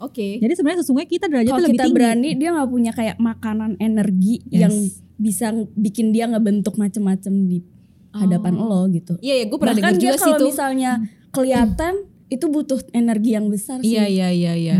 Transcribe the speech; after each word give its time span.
Oke. 0.00 0.40
Jadi 0.40 0.52
sebenarnya 0.56 0.80
sesungguhnya 0.80 1.08
kita 1.08 1.26
derajatnya 1.28 1.52
Kalau 1.54 1.66
lebih 1.68 1.76
kita 1.76 1.86
tinggi. 1.86 1.96
berani 1.96 2.28
dia 2.34 2.48
nggak 2.56 2.70
punya 2.72 2.92
kayak 2.96 3.16
makanan 3.20 3.76
energi 3.76 4.40
Yes. 4.48 4.60
yang 4.64 4.74
bisa 5.20 5.46
bikin 5.76 6.16
dia 6.16 6.24
ngebentuk 6.24 6.80
macem-macem 6.80 7.44
di 7.44 7.60
hadapan 8.10 8.56
lo 8.56 8.88
gitu. 8.88 9.14
Iya, 9.20 9.34
ya, 9.38 9.44
gue 9.46 9.58
pernah 9.60 9.76
dengar 9.76 9.94
juga 9.94 10.16
sih 10.16 10.32
kalau 10.32 10.48
misalnya 10.48 10.90
kelihatan 11.30 11.94
itu 12.26 12.46
butuh 12.46 12.80
energi 12.90 13.30
yang 13.36 13.46
besar 13.46 13.78
sih. 13.84 13.94
Iya, 13.94 14.08
iya, 14.08 14.28
iya, 14.32 14.52
iya. 14.56 14.74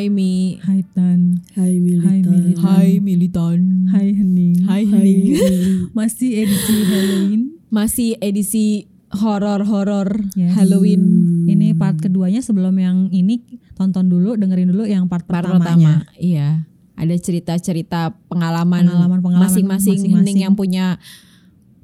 Hai 0.00 0.08
Mi. 0.08 0.56
Hai 0.64 0.80
Tan. 0.96 1.44
Hai 1.60 1.76
Hai 1.76 1.76
Milita. 1.76 2.32
Milita. 2.32 2.60
Hai 2.64 2.90
Militan. 3.04 3.60
Hai 3.92 4.08
Hening. 4.16 4.64
Hai 4.64 4.88
Hai. 4.88 5.12
Hening. 5.12 5.92
Masih 6.00 6.40
edisi 6.40 6.76
Halloween. 6.88 7.40
Masih 7.68 8.10
edisi 8.16 8.66
horor-horor 9.12 10.24
Yes. 10.32 10.56
Halloween 10.56 11.04
Ini 11.44 11.76
part 11.76 12.00
keduanya 12.00 12.40
sebelum 12.40 12.80
yang 12.80 13.12
ini 13.12 13.44
tonton 13.76 14.08
dulu, 14.08 14.40
dengerin 14.40 14.72
dulu 14.72 14.88
yang 14.88 15.04
part, 15.04 15.28
part 15.28 15.44
pertamanya. 15.44 15.60
pertama. 16.08 16.16
Iya. 16.16 16.64
Ada 16.96 17.14
cerita-cerita 17.20 18.16
pengalaman 18.32 18.88
masing-masing. 19.20 20.16
Hening 20.16 20.48
yang 20.48 20.56
punya 20.56 20.96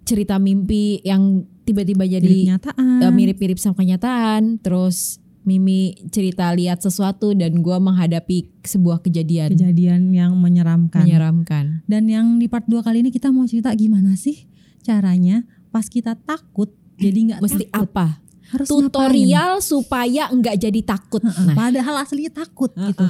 cerita 0.09 0.41
mimpi 0.41 1.05
yang 1.05 1.45
tiba-tiba 1.69 2.09
Jadi 2.09 2.49
eh, 2.49 3.13
mirip-mirip 3.13 3.61
sama 3.61 3.77
kenyataan. 3.77 4.57
Terus 4.65 5.21
Mimi 5.47 5.95
cerita 6.11 6.51
lihat 6.51 6.83
sesuatu 6.83 7.31
dan 7.31 7.63
gua 7.63 7.79
menghadapi 7.79 8.51
sebuah 8.67 8.99
kejadian 8.99 9.55
kejadian 9.55 10.11
yang 10.11 10.35
menyeramkan. 10.35 11.07
menyeramkan. 11.07 11.87
Dan 11.87 12.11
yang 12.11 12.43
di 12.43 12.51
part 12.51 12.67
2 12.67 12.83
kali 12.83 13.07
ini 13.07 13.15
kita 13.15 13.31
mau 13.31 13.47
cerita 13.47 13.71
gimana 13.79 14.19
sih 14.19 14.51
caranya 14.83 15.47
pas 15.71 15.87
kita 15.87 16.19
takut 16.19 16.75
jadi 16.99 17.19
nggak 17.31 17.41
Mesti 17.47 17.65
takut. 17.71 17.87
apa? 17.95 18.07
Harus 18.51 18.67
Tutorial 18.67 19.63
supaya 19.63 20.27
nggak 20.35 20.57
jadi 20.59 20.81
takut. 20.83 21.23
ngapain? 21.23 21.47
Nah, 21.47 21.55
Padahal 21.55 21.95
aslinya 22.03 22.35
takut 22.35 22.75
gitu. 22.75 23.07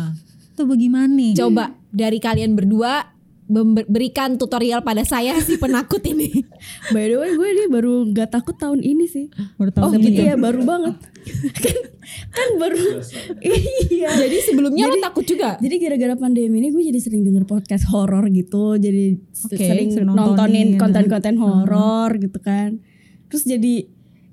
Itu 0.53 0.63
bagaimana 0.69 1.33
coba 1.37 1.73
dari 1.89 2.21
kalian 2.21 2.53
berdua 2.53 3.16
berikan 3.87 4.35
tutorial 4.35 4.83
pada 4.83 5.07
saya 5.07 5.39
si 5.39 5.55
penakut 5.55 6.03
ini. 6.03 6.43
By 6.95 7.07
the 7.07 7.17
way 7.17 7.31
gue 7.33 7.49
dia 7.55 7.69
baru 7.71 8.03
nggak 8.11 8.35
takut 8.35 8.59
tahun 8.59 8.83
ini 8.83 9.07
sih. 9.07 9.31
Baru 9.55 9.71
tahu 9.71 9.83
Oh 9.87 9.93
ini 9.95 10.11
gitu 10.11 10.23
ya. 10.27 10.35
ya 10.35 10.37
baru 10.37 10.61
banget. 10.67 10.95
kan, 11.65 11.77
kan 12.31 12.49
baru 12.59 12.79
iya. 13.95 14.11
Jadi 14.19 14.37
sebelumnya 14.43 14.91
lo 14.91 14.99
takut 14.99 15.23
juga. 15.23 15.55
Jadi 15.59 15.75
gara-gara 15.79 16.15
pandemi 16.15 16.59
ini 16.59 16.75
gue 16.75 16.83
jadi 16.91 16.99
sering 16.99 17.23
denger 17.23 17.47
podcast 17.47 17.87
horor 17.87 18.27
gitu, 18.31 18.75
jadi 18.77 19.15
Oke, 19.15 19.55
sering, 19.55 19.95
sering 19.95 20.07
nontonin 20.11 20.27
nontonin. 20.27 20.69
konten-konten 20.79 21.35
horor 21.39 22.19
gitu 22.19 22.39
kan. 22.43 22.83
Terus 23.31 23.43
jadi 23.47 23.75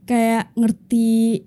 kayak 0.03 0.57
ngerti 0.57 1.41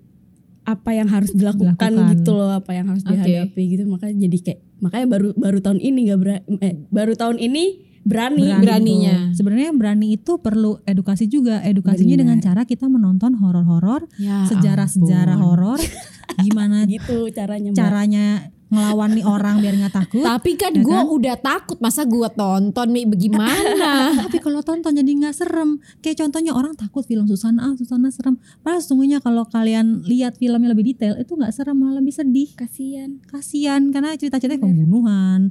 apa 0.66 0.90
yang 0.98 1.06
harus 1.06 1.30
dilakukan 1.30 1.78
Dilakukan. 1.78 2.14
gitu 2.18 2.30
loh, 2.34 2.50
apa 2.50 2.74
yang 2.74 2.90
harus 2.90 3.06
dihadapi 3.06 3.62
gitu. 3.70 3.82
Makanya 3.86 4.26
jadi 4.26 4.38
kayak 4.42 4.60
makanya 4.78 5.06
baru 5.08 5.28
baru 5.34 5.58
tahun 5.60 5.78
ini 5.80 5.98
gak 6.12 6.20
berani, 6.20 6.44
eh, 6.60 6.74
baru 6.92 7.12
tahun 7.16 7.36
ini 7.40 7.64
berani, 8.06 8.54
Berani. 8.54 8.62
Beraninya. 8.62 9.14
Sebenarnya 9.34 9.70
berani 9.74 10.14
itu 10.14 10.38
perlu 10.38 10.78
edukasi 10.86 11.26
juga. 11.26 11.58
Edukasinya 11.66 12.14
Benar. 12.14 12.22
dengan 12.22 12.38
cara 12.38 12.62
kita 12.62 12.86
menonton 12.86 13.34
horor-horor, 13.34 14.06
Ya 14.14 14.46
sejarah-sejarah 14.46 15.34
horor, 15.42 15.82
gimana 16.46 16.86
gitu 16.86 17.26
caranya. 17.34 17.74
Mbak. 17.74 17.78
caranya 17.82 18.26
ngelawan 18.66 19.14
nih 19.14 19.22
orang 19.22 19.58
biar 19.58 19.74
nggak 19.76 19.94
takut. 19.94 20.20
Tapi 20.20 20.50
kan 20.54 20.72
Ya 20.72 20.82
gue 20.82 20.98
kan? 20.98 21.06
udah 21.06 21.36
takut 21.36 21.78
masa 21.78 22.02
gue 22.02 22.28
tonton 22.30 22.88
Mi 22.88 23.06
bagaimana? 23.06 24.10
Tapi 24.20 24.36
kalau 24.38 24.60
tonton 24.60 24.90
jadi 24.92 25.06
nggak 25.06 25.34
serem. 25.34 25.78
Kayak 26.00 26.26
contohnya 26.26 26.50
orang 26.50 26.74
takut 26.74 27.02
film 27.02 27.24
Susana, 27.24 27.62
ah 27.62 27.74
Susana 27.74 28.10
serem. 28.10 28.34
Padahal 28.60 28.80
sesungguhnya 28.80 29.18
kalau 29.18 29.46
kalian 29.46 30.02
lihat 30.02 30.34
filmnya 30.36 30.68
lebih 30.68 30.82
detail 30.88 31.14
itu 31.14 31.32
nggak 31.32 31.50
serem 31.50 31.74
malah 31.74 31.98
lebih 31.98 32.10
sedih. 32.10 32.50
Kasian. 32.52 33.22
Kasian 33.24 33.90
karena 33.90 34.12
cerita-ceritanya 34.12 34.58
pembunuhan, 34.58 35.46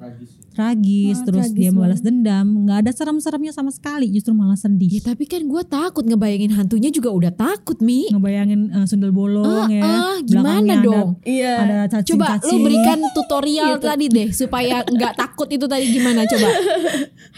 tragis, 0.51 1.19
Ah, 1.19 1.25
terus 1.25 1.45
tragis 1.45 1.55
dia 1.57 1.69
membalas 1.69 1.99
dendam, 1.99 2.63
nggak 2.63 2.77
ada 2.79 2.91
serem-seremnya 2.91 3.51
sama 3.51 3.69
sekali, 3.69 4.07
justru 4.09 4.31
malah 4.31 4.55
ya 4.55 4.63
sedih. 4.65 4.99
tapi 5.01 5.23
kan 5.23 5.43
gue 5.43 5.63
takut 5.63 6.01
ngebayangin 6.01 6.51
hantunya 6.51 6.87
juga 6.89 7.11
udah 7.11 7.31
takut 7.31 7.79
Mi. 7.79 8.07
Ngebayangin 8.07 8.71
eh, 8.71 8.85
sundel 8.85 9.11
bolong 9.11 9.43
Ah, 9.45 9.67
ya. 9.67 9.83
ah, 9.83 10.15
gimana 10.21 10.59
belakangnya 10.59 10.73
ada- 10.73 10.85
dong? 10.85 11.09
Iya. 11.21 11.53
Ada 11.57 11.75
cacing 11.91 12.15
Coba 12.15 12.27
lu 12.41 12.55
berikan 12.61 12.97
tutorial 13.15 13.79
tadi 13.79 14.11
deh 14.11 14.29
supaya 14.35 14.83
nggak 14.83 15.15
takut 15.15 15.47
itu 15.47 15.63
tadi 15.65 15.87
gimana 15.89 16.27
coba? 16.27 16.49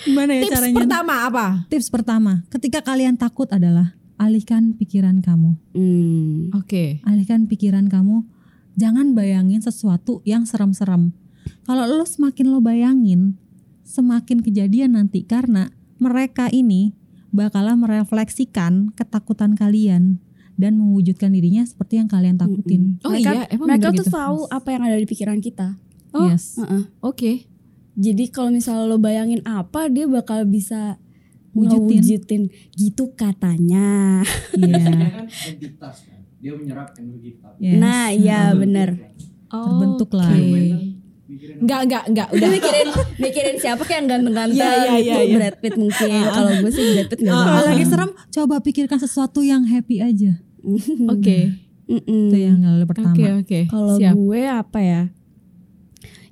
gimana 0.01 0.31
ya 0.33 0.41
Tips 0.43 0.53
caranya? 0.57 0.75
pertama 0.81 1.13
apa? 1.29 1.45
Tips 1.69 1.88
pertama, 1.93 2.33
ketika 2.49 2.81
kalian 2.81 3.13
takut 3.15 3.45
adalah 3.53 3.93
alihkan 4.17 4.73
pikiran 4.73 5.21
kamu. 5.21 5.53
Hmm. 5.77 6.49
Oke. 6.57 7.05
alihkan 7.05 7.45
pikiran 7.45 7.85
kamu 7.85 8.25
jangan 8.73 9.13
bayangin 9.13 9.61
sesuatu 9.61 10.25
yang 10.25 10.49
serem-serem 10.49 11.13
kalau 11.63 11.85
lo 11.85 12.05
semakin 12.05 12.49
lo 12.49 12.59
bayangin 12.59 13.38
semakin 13.85 14.41
kejadian 14.41 14.97
nanti 14.97 15.21
karena 15.23 15.69
mereka 15.97 16.49
ini 16.49 16.94
bakalan 17.29 17.77
merefleksikan 17.81 18.94
ketakutan 18.94 19.53
kalian 19.53 20.17
dan 20.57 20.73
mewujudkan 20.73 21.29
dirinya 21.29 21.62
seperti 21.62 21.97
yang 21.97 22.06
kalian 22.06 22.35
takutin 22.35 22.97
Oh 23.01 23.09
mereka, 23.09 23.29
iya, 23.31 23.44
emang 23.47 23.68
mereka 23.69 23.88
tuh 23.91 24.01
gitu? 24.01 24.12
tahu 24.12 24.40
apa 24.50 24.68
yang 24.68 24.81
ada 24.84 24.97
di 24.97 25.06
pikiran 25.06 25.38
kita. 25.38 25.78
Oh. 26.12 26.25
yes 26.25 26.57
Heeh. 26.57 26.84
Oke. 27.00 27.31
Jadi 27.94 28.23
kalau 28.28 28.50
misalnya 28.50 28.85
lo 28.85 28.97
bayangin 28.97 29.41
apa, 29.44 29.85
dia 29.85 30.06
bakal 30.06 30.44
bisa 30.44 30.97
Wujudin. 31.51 31.97
ngewujudin 31.97 32.41
gitu 32.72 33.13
katanya. 33.13 34.22
iya 34.53 34.78
kan 35.16 35.25
entitas 35.25 35.95
kan 36.03 36.18
dia 36.35 36.53
menyerap 36.53 36.94
energi 36.95 37.34
kita 37.34 37.50
yes. 37.57 37.74
Nah, 37.75 38.09
iya 38.09 38.39
Terbentuk 38.47 38.62
bener. 38.62 38.89
kan. 38.94 39.12
Terbentuk 39.59 40.09
lah. 40.12 40.29
Kan 40.29 40.41
mikirin 41.28 41.56
Enggak, 41.59 41.79
enggak, 41.84 42.03
enggak. 42.07 42.28
Udah 42.31 42.50
mikirin 42.50 42.88
mikirin 43.19 43.56
siapa 43.57 43.81
kayak 43.81 43.97
yang 43.97 44.07
ganteng-ganteng 44.07 44.56
Iya, 44.56 44.69
iya, 44.78 44.94
iya, 44.95 45.18
iya. 45.19 45.35
Brad 45.35 45.56
Pitt 45.57 45.75
mungkin. 45.75 46.07
Kalau 46.24 46.51
gue 46.56 46.72
sih 46.72 46.85
Brad 46.94 47.07
Pitt 47.07 47.19
nggak 47.19 47.34
kalau 47.34 47.50
bakal. 47.51 47.66
lagi 47.68 47.84
serem 47.84 48.12
coba 48.31 48.56
pikirkan 48.59 48.97
sesuatu 48.97 49.39
yang 49.41 49.66
happy 49.66 50.00
aja 50.00 50.38
Oke. 51.07 51.40
Mm-mm. 51.88 52.28
itu 52.28 52.38
yang 52.51 52.59
lalu 52.59 52.84
pertama 52.84 53.16
Oke, 53.16 53.25
oke. 53.31 53.59
Kalau 53.72 53.95
gue 53.95 54.41
apa 54.44 54.79
ya? 54.84 55.03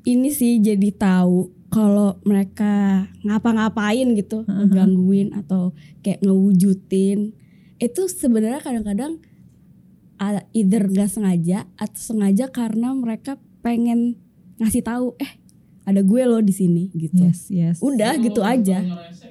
Ini 0.04 0.28
sih 0.28 0.60
jadi 0.60 0.92
tahu 0.92 1.48
kalau 1.72 2.20
mereka 2.28 3.08
ngapa-ngapain 3.24 4.04
gitu, 4.14 4.44
Heeh. 4.44 4.68
ngegangguin 4.68 5.32
atau 5.32 5.72
kayak 6.04 6.20
ngewujudin 6.22 7.32
itu 7.76 8.02
sebenarnya 8.08 8.60
kadang-kadang 8.60 9.20
either 10.52 10.88
nggak 10.88 11.12
sengaja 11.12 11.68
atau 11.76 12.00
sengaja 12.00 12.48
karena 12.48 12.96
mereka 12.96 13.36
pengen 13.60 14.16
ngasih 14.60 14.80
tahu 14.80 15.16
eh 15.20 15.40
ada 15.84 16.00
gue 16.02 16.22
loh 16.24 16.40
di 16.40 16.52
sini 16.56 16.84
gitu. 16.96 17.20
yes 17.20 17.52
yes 17.52 17.78
Udah 17.84 18.16
gitu 18.18 18.42
aja. 18.42 18.80
ngerese 18.82 18.88
gitu 18.88 18.88
gimana 18.88 19.25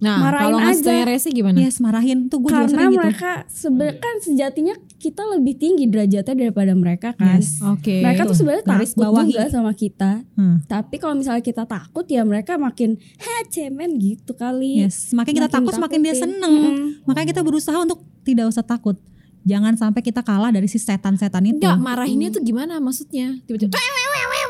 Nah, 0.00 0.16
Marahin 0.16 0.44
kalau 0.56 0.58
aja. 0.64 1.28
gimana? 1.28 1.56
yes 1.60 1.76
marahin 1.76 2.32
tuh 2.32 2.40
gue 2.40 2.48
juga 2.48 2.64
Karena 2.64 2.88
gitu 2.88 2.98
mereka 3.04 3.32
sebenarnya 3.52 3.96
kan 4.00 4.14
sejatinya 4.24 4.74
kita 4.96 5.22
lebih 5.36 5.54
tinggi 5.60 5.84
derajatnya 5.92 6.34
daripada 6.48 6.72
mereka 6.72 7.12
kan. 7.12 7.36
Yes. 7.36 7.60
Oke. 7.60 8.00
Mereka 8.00 8.24
tuh 8.24 8.36
sebenarnya 8.36 8.64
takut 8.64 8.96
bawahi. 8.96 9.28
juga 9.28 9.44
sama 9.52 9.72
kita. 9.76 10.24
Hmm. 10.40 10.64
Tapi 10.64 10.96
kalau 10.96 11.14
misalnya 11.20 11.44
kita 11.44 11.68
takut 11.68 12.08
ya 12.08 12.24
mereka 12.24 12.56
makin 12.56 12.96
ha 13.20 13.34
cemen 13.52 14.00
gitu 14.00 14.32
kali. 14.32 14.88
Yes, 14.88 15.12
semakin 15.12 15.36
kita 15.36 15.48
Makin 15.52 15.56
takut 15.60 15.72
semakin 15.76 15.98
dia 16.00 16.14
seneng. 16.16 16.54
Mm-mm. 16.56 16.88
Makanya 17.04 17.28
kita 17.36 17.42
berusaha 17.44 17.76
untuk 17.76 18.00
tidak 18.24 18.48
usah 18.48 18.64
takut. 18.64 18.96
Jangan 19.44 19.76
sampai 19.76 20.00
kita 20.04 20.20
kalah 20.20 20.52
dari 20.52 20.68
si 20.68 20.76
setan-setan 20.76 21.44
itu. 21.44 21.60
Enggak, 21.60 21.76
marahinnya 21.80 22.28
tuh 22.32 22.44
gimana 22.44 22.76
maksudnya? 22.80 23.40
Tiba-tiba 23.44 23.76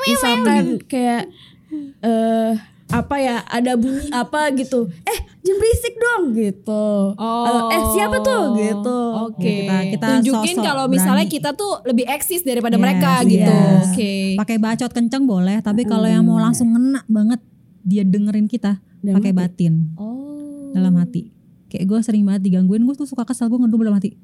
Misalkan 0.06 0.82
kayak 0.87 1.31
eh 2.02 2.55
apa 2.90 3.16
ya 3.16 3.37
ada 3.44 3.72
bunyi 3.75 4.10
apa 4.10 4.50
gitu. 4.52 4.90
Eh 5.02 5.19
jangan 5.40 5.58
berisik 5.58 5.94
dong 5.96 6.22
gitu. 6.32 6.87
Atau, 7.16 7.70
eh 7.70 7.82
siapa 7.92 8.16
tuh 8.20 8.42
gitu. 8.56 8.98
Oke. 9.25 9.54
Kita- 9.64 9.84
kita 9.88 10.06
tunjukin 10.19 10.56
kalau 10.58 10.84
misalnya 10.87 11.25
berani. 11.25 11.32
kita 11.32 11.50
tuh 11.52 11.72
lebih 11.82 12.06
eksis 12.06 12.42
daripada 12.42 12.75
Yes, 12.75 12.82
mereka 12.82 13.12
gitu. 13.25 13.48
yes. 13.48 13.84
Oke. 13.88 14.12
Pakai 14.37 14.56
bacot 14.58 14.90
kenceng 14.90 15.25
boleh, 15.25 15.58
tapi 15.60 15.82
kalau 15.84 16.06
yang 16.06 16.22
mau 16.22 16.37
langsung 16.37 16.70
ngena 16.70 17.02
banget 17.06 17.40
dia 17.81 18.02
dengerin 18.02 18.44
kita 18.44 18.78
pakai 19.00 19.32
batin 19.32 19.94
Oh. 19.94 20.70
dalam 20.70 20.92
hati. 20.94 21.32
Kayak 21.70 21.87
gue 21.87 21.99
sering 22.02 22.22
banget 22.22 22.43
digangguin, 22.44 22.82
gue 22.82 22.93
tuh 22.93 23.06
suka 23.06 23.22
kesel 23.22 23.46
gue 23.46 23.56
ngedum 23.56 23.78
dalam 23.81 23.94
hati. 23.94 24.19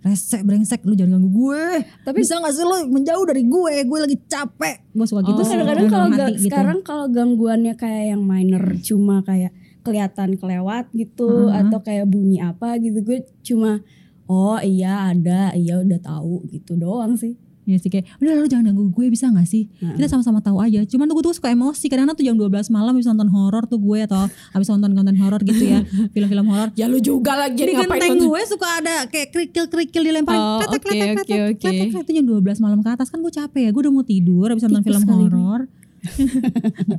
Resek, 0.00 0.40
brengsek, 0.40 0.80
lu 0.82 0.94
jangan 0.94 1.18
ganggu 1.18 1.30
gue. 1.32 1.64
Tapi 2.00 2.16
Bisa 2.16 2.38
gak 2.38 2.52
sih 2.52 2.62
lu 2.62 2.88
menjauh 2.88 3.24
dari 3.24 3.42
gue? 3.42 3.74
Gue 3.82 3.98
lagi 4.00 4.16
capek. 4.22 4.76
Gue 4.88 5.04
suka 5.04 5.20
gitu 5.24 5.34
Oh. 5.34 5.42
sih. 5.42 5.52
kadang-kadang 5.52 5.88
kalau 5.88 6.06
ga- 6.08 6.30
gitu. 6.30 6.46
sekarang 6.46 6.78
kalau 6.80 7.06
gangguannya 7.08 7.74
kayak 7.74 8.04
yang 8.08 8.22
minor 8.22 8.62
cuma 8.80 9.20
kayak 9.20 9.50
kelihatan 9.80 10.38
kelewat 10.38 10.86
gitu 10.92 11.50
Mhm. 11.50 11.58
atau 11.60 11.78
kayak 11.80 12.06
bunyi 12.06 12.38
apa 12.38 12.78
gitu 12.78 13.02
gue 13.02 13.18
cuma 13.42 13.82
oh 14.24 14.54
iya 14.56 15.10
ada 15.10 15.50
iya 15.52 15.82
udah 15.82 15.98
tahu 15.98 16.46
gitu 16.46 16.74
doang 16.76 17.18
sih 17.18 17.34
Iya 17.62 17.78
sih 17.78 17.88
kayak 17.88 18.18
udah 18.18 18.32
lu 18.34 18.46
jangan 18.46 18.68
ganggu 18.68 18.90
gue 18.90 19.06
bisa 19.08 19.26
gak 19.28 19.44
sih 19.44 19.70
kita 19.76 20.06
sama-sama 20.06 20.38
tahu 20.38 20.58
aja 20.58 20.82
cuman 20.82 21.04
tuh 21.04 21.14
gue 21.14 21.24
tuh 21.24 21.34
suka 21.34 21.48
emosi 21.48 21.86
kadang-kadang 21.86 22.16
tuh 22.16 22.24
jam 22.24 22.34
12 22.34 22.50
malam 22.68 22.90
habis 22.92 23.06
nonton 23.06 23.28
horor 23.28 23.64
tuh 23.64 23.78
gue 23.78 23.98
atau 24.00 24.18
habis 24.50 24.66
nonton 24.66 24.90
konten 24.92 25.14
horor 25.14 25.38
gitu 25.40 25.62
ya 25.62 25.78
film-film 26.10 26.42
horor 26.44 26.68
Ya 26.72 26.86
lu 26.86 26.98
juga 26.98 27.38
lagi 27.38 27.56
di 27.56 27.70
ngapain 27.70 28.02
genteng 28.02 28.18
gue 28.20 28.40
suka 28.44 28.68
ada 28.76 29.06
kayak 29.06 29.30
kerikil-kerikil 29.30 30.02
dilemparin 30.02 30.40
Oh, 30.42 30.58
kletek, 30.60 30.74
oke, 30.74 30.82
kletek, 30.84 31.06
oke, 31.06 31.22
kletek, 31.22 31.42
oke. 31.44 31.60
kletek, 31.60 31.86
kletek. 31.88 32.02
itu 32.02 32.12
jam 32.12 32.24
12 32.26 32.58
malam 32.60 32.78
ke 32.80 32.88
atas 32.90 33.08
kan 33.08 33.18
gue 33.18 33.30
capek 33.30 33.62
ya 33.62 33.70
gue 33.70 33.80
udah 33.80 33.92
mau 33.92 34.02
tidur 34.02 34.46
habis 34.48 34.62
nonton 34.64 34.82
film 34.82 35.02
horor 35.06 35.60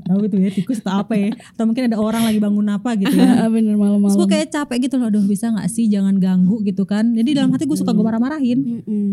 tahu 0.03 0.19
itu 0.25 0.35
ya 0.38 0.50
tikus 0.50 0.79
atau 0.79 0.94
apa 0.97 1.13
ya 1.13 1.29
atau 1.35 1.63
mungkin 1.63 1.88
ada 1.88 1.97
orang 1.97 2.23
lagi 2.23 2.39
bangun 2.39 2.67
apa 2.69 2.95
gitu 2.95 3.13
ya 3.13 3.31
Ah, 3.35 3.50
bener 3.53 3.73
Terus 3.73 3.81
malam-malam. 3.81 4.15
gue 4.15 4.27
kayak 4.29 4.47
capek 4.50 4.77
gitu 4.81 4.95
loh, 4.95 5.07
aduh 5.07 5.23
bisa 5.23 5.50
gak 5.50 5.67
sih 5.67 5.85
jangan 5.85 6.15
ganggu 6.15 6.61
gitu 6.61 6.83
kan. 6.83 7.11
Jadi 7.11 7.29
dalam 7.33 7.50
hati 7.50 7.65
gue 7.65 7.75
suka 7.75 7.91
gue 7.91 8.01
marah-marahin. 8.01 8.59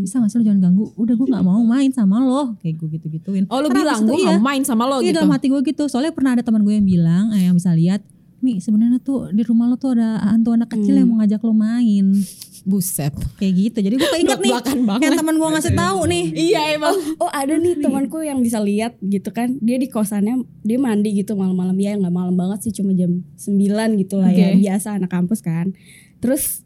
Bisa 0.02 0.18
gak 0.18 0.30
sih 0.30 0.36
lo 0.36 0.44
jangan 0.44 0.60
ganggu, 0.62 0.84
udah 0.94 1.14
gue 1.14 1.26
gak 1.28 1.42
mau 1.42 1.60
main 1.60 1.90
sama 1.90 2.20
lo. 2.20 2.54
Kayak 2.58 2.74
gue 2.78 2.88
gitu-gituin. 2.94 3.44
Oh 3.48 3.58
lu 3.58 3.68
Karena 3.68 3.78
bilang 3.82 4.00
gue 4.04 4.16
iya, 4.16 4.28
gak 4.30 4.42
main 4.42 4.62
sama 4.62 4.84
lo 4.84 5.00
Iya 5.00 5.10
gitu. 5.10 5.16
dalam 5.18 5.30
hati 5.30 5.46
gue 5.48 5.60
gitu. 5.64 5.84
Soalnya 5.86 6.12
pernah 6.12 6.32
ada 6.32 6.42
teman 6.42 6.60
gue 6.60 6.74
yang 6.74 6.86
bilang, 6.86 7.24
eh, 7.32 7.44
yang 7.44 7.56
bisa 7.56 7.72
lihat, 7.72 8.00
Mi 8.40 8.56
sebenarnya 8.56 9.00
tuh 9.00 9.28
di 9.30 9.44
rumah 9.44 9.68
lo 9.68 9.76
tuh 9.76 9.92
ada 9.92 10.16
hantu 10.24 10.56
anak 10.56 10.72
kecil 10.72 10.96
yang 10.96 11.12
mau 11.12 11.20
ngajak 11.20 11.44
lo 11.44 11.52
main. 11.52 12.16
Buset. 12.64 13.12
Kayak 13.36 13.52
gitu. 13.56 13.78
Jadi 13.84 13.94
gue 13.96 14.10
keinget 14.16 14.40
nih, 14.40 14.52
banget. 14.84 15.00
yang 15.04 15.14
teman 15.16 15.36
gue 15.36 15.48
ngasih 15.48 15.72
tahu 15.72 16.00
nih. 16.08 16.24
Iya 16.32 16.60
emang. 16.76 16.96
Oh 17.20 17.28
ada 17.28 17.56
nih 17.56 17.80
temanku 17.80 18.20
yang 18.20 18.40
bisa 18.40 18.60
lihat 18.60 18.96
gitu 19.00 19.28
kan 19.32 19.56
Dia 19.60 19.76
di 19.76 19.88
kosannya 19.88 20.40
Dia 20.64 20.80
mandi 20.80 21.12
gitu 21.12 21.36
malam-malam 21.36 21.76
Ya 21.76 21.96
nggak 21.96 22.12
malam 22.12 22.36
banget 22.36 22.64
sih 22.64 22.72
Cuma 22.72 22.92
jam 22.92 23.24
9 23.36 24.00
gitu 24.00 24.20
lah 24.20 24.32
ya 24.32 24.56
Oke. 24.56 24.60
Biasa 24.64 24.96
anak 24.96 25.10
kampus 25.12 25.40
kan 25.40 25.72
Terus 26.20 26.64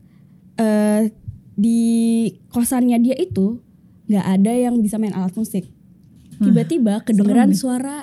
eh 0.59 1.11
Di 1.55 1.81
kosannya 2.51 2.99
dia 2.99 3.15
itu 3.19 3.63
nggak 4.07 4.27
ada 4.27 4.53
yang 4.53 4.79
bisa 4.79 4.99
main 4.99 5.15
alat 5.15 5.35
musik 5.35 5.67
Tiba-tiba 6.39 7.03
kedengeran 7.03 7.51
nih. 7.51 7.59
suara 7.59 7.97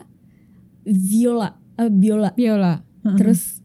Viola 0.84 1.56
eh, 1.78 1.92
Biola 1.92 2.32
Biola. 2.34 2.82
Terus 3.20 3.61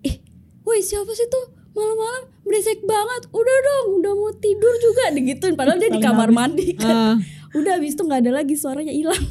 Eh 0.00 0.16
woi 0.60 0.80
siapa 0.80 1.08
sih 1.10 1.24
tuh 1.26 1.44
Malam-malam 1.70 2.22
berisik 2.42 2.82
banget 2.82 3.22
Udah 3.30 3.56
dong 3.62 3.86
udah 3.96 4.12
mau 4.12 4.32
tidur 4.34 4.74
juga 4.76 5.04
Digituin 5.10 5.54
Padahal 5.54 5.78
dia 5.78 5.88
di 5.88 5.98
kamar 5.98 6.28
mandi 6.30 6.74
kan 6.74 6.90
Ah. 6.90 7.16
Udah 7.52 7.72
habis 7.74 7.94
itu 7.94 8.02
nggak 8.02 8.20
ada 8.20 8.32
lagi 8.36 8.54
suaranya 8.54 8.90
hilang 8.90 9.22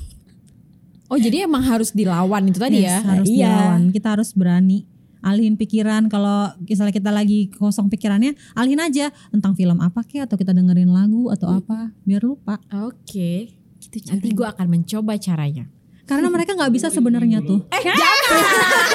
Oh 1.06 1.18
jadi 1.18 1.44
emang 1.44 1.62
harus 1.62 1.90
dilawan 1.90 2.46
itu 2.46 2.58
tadi 2.58 2.80
Yes, 2.80 2.86
ya? 2.86 2.98
harus 3.04 3.26
Iya. 3.26 3.50
dilawan. 3.50 3.82
Kita 3.90 4.08
harus 4.12 4.30
berani 4.32 4.86
alihin 5.20 5.56
pikiran 5.56 6.06
kalau 6.06 6.48
misalnya 6.62 6.94
kita 6.94 7.10
lagi 7.10 7.50
kosong 7.52 7.88
pikirannya 7.88 8.38
alihin 8.54 8.80
aja 8.80 9.06
tentang 9.28 9.52
film 9.52 9.78
apa 9.78 10.00
kek 10.02 10.24
atau 10.24 10.36
kita 10.36 10.54
dengerin 10.54 10.88
lagu 10.88 11.28
atau 11.28 11.50
apa 11.52 11.92
biar 12.02 12.22
lupa 12.22 12.56
Oke. 12.80 13.52
Gitu 13.80 14.06
Nanti 14.06 14.32
gue 14.32 14.46
akan 14.46 14.68
mencoba 14.70 15.18
caranya. 15.18 15.66
karena 16.10 16.26
mereka 16.28 16.54
nggak 16.54 16.72
bisa 16.72 16.88
sebenarnya 16.88 17.42
tuh 17.42 17.66
Eh 17.70 17.82
jangan. 17.82 18.24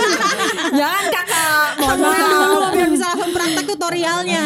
jangan 0.79 1.05
kakak. 1.09 1.44
Mohon 1.87 2.01
Kamu 2.01 2.25
maaf. 2.57 2.73
biar 2.73 2.89
bisa 2.89 3.07
langsung 3.07 3.31
praktek 3.31 3.65
tutorialnya 3.67 4.45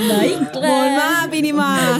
Baiklah. 0.00 0.62
Mohon 0.62 0.90
maaf 0.94 1.30
ini 1.32 1.50
mah. 1.50 1.96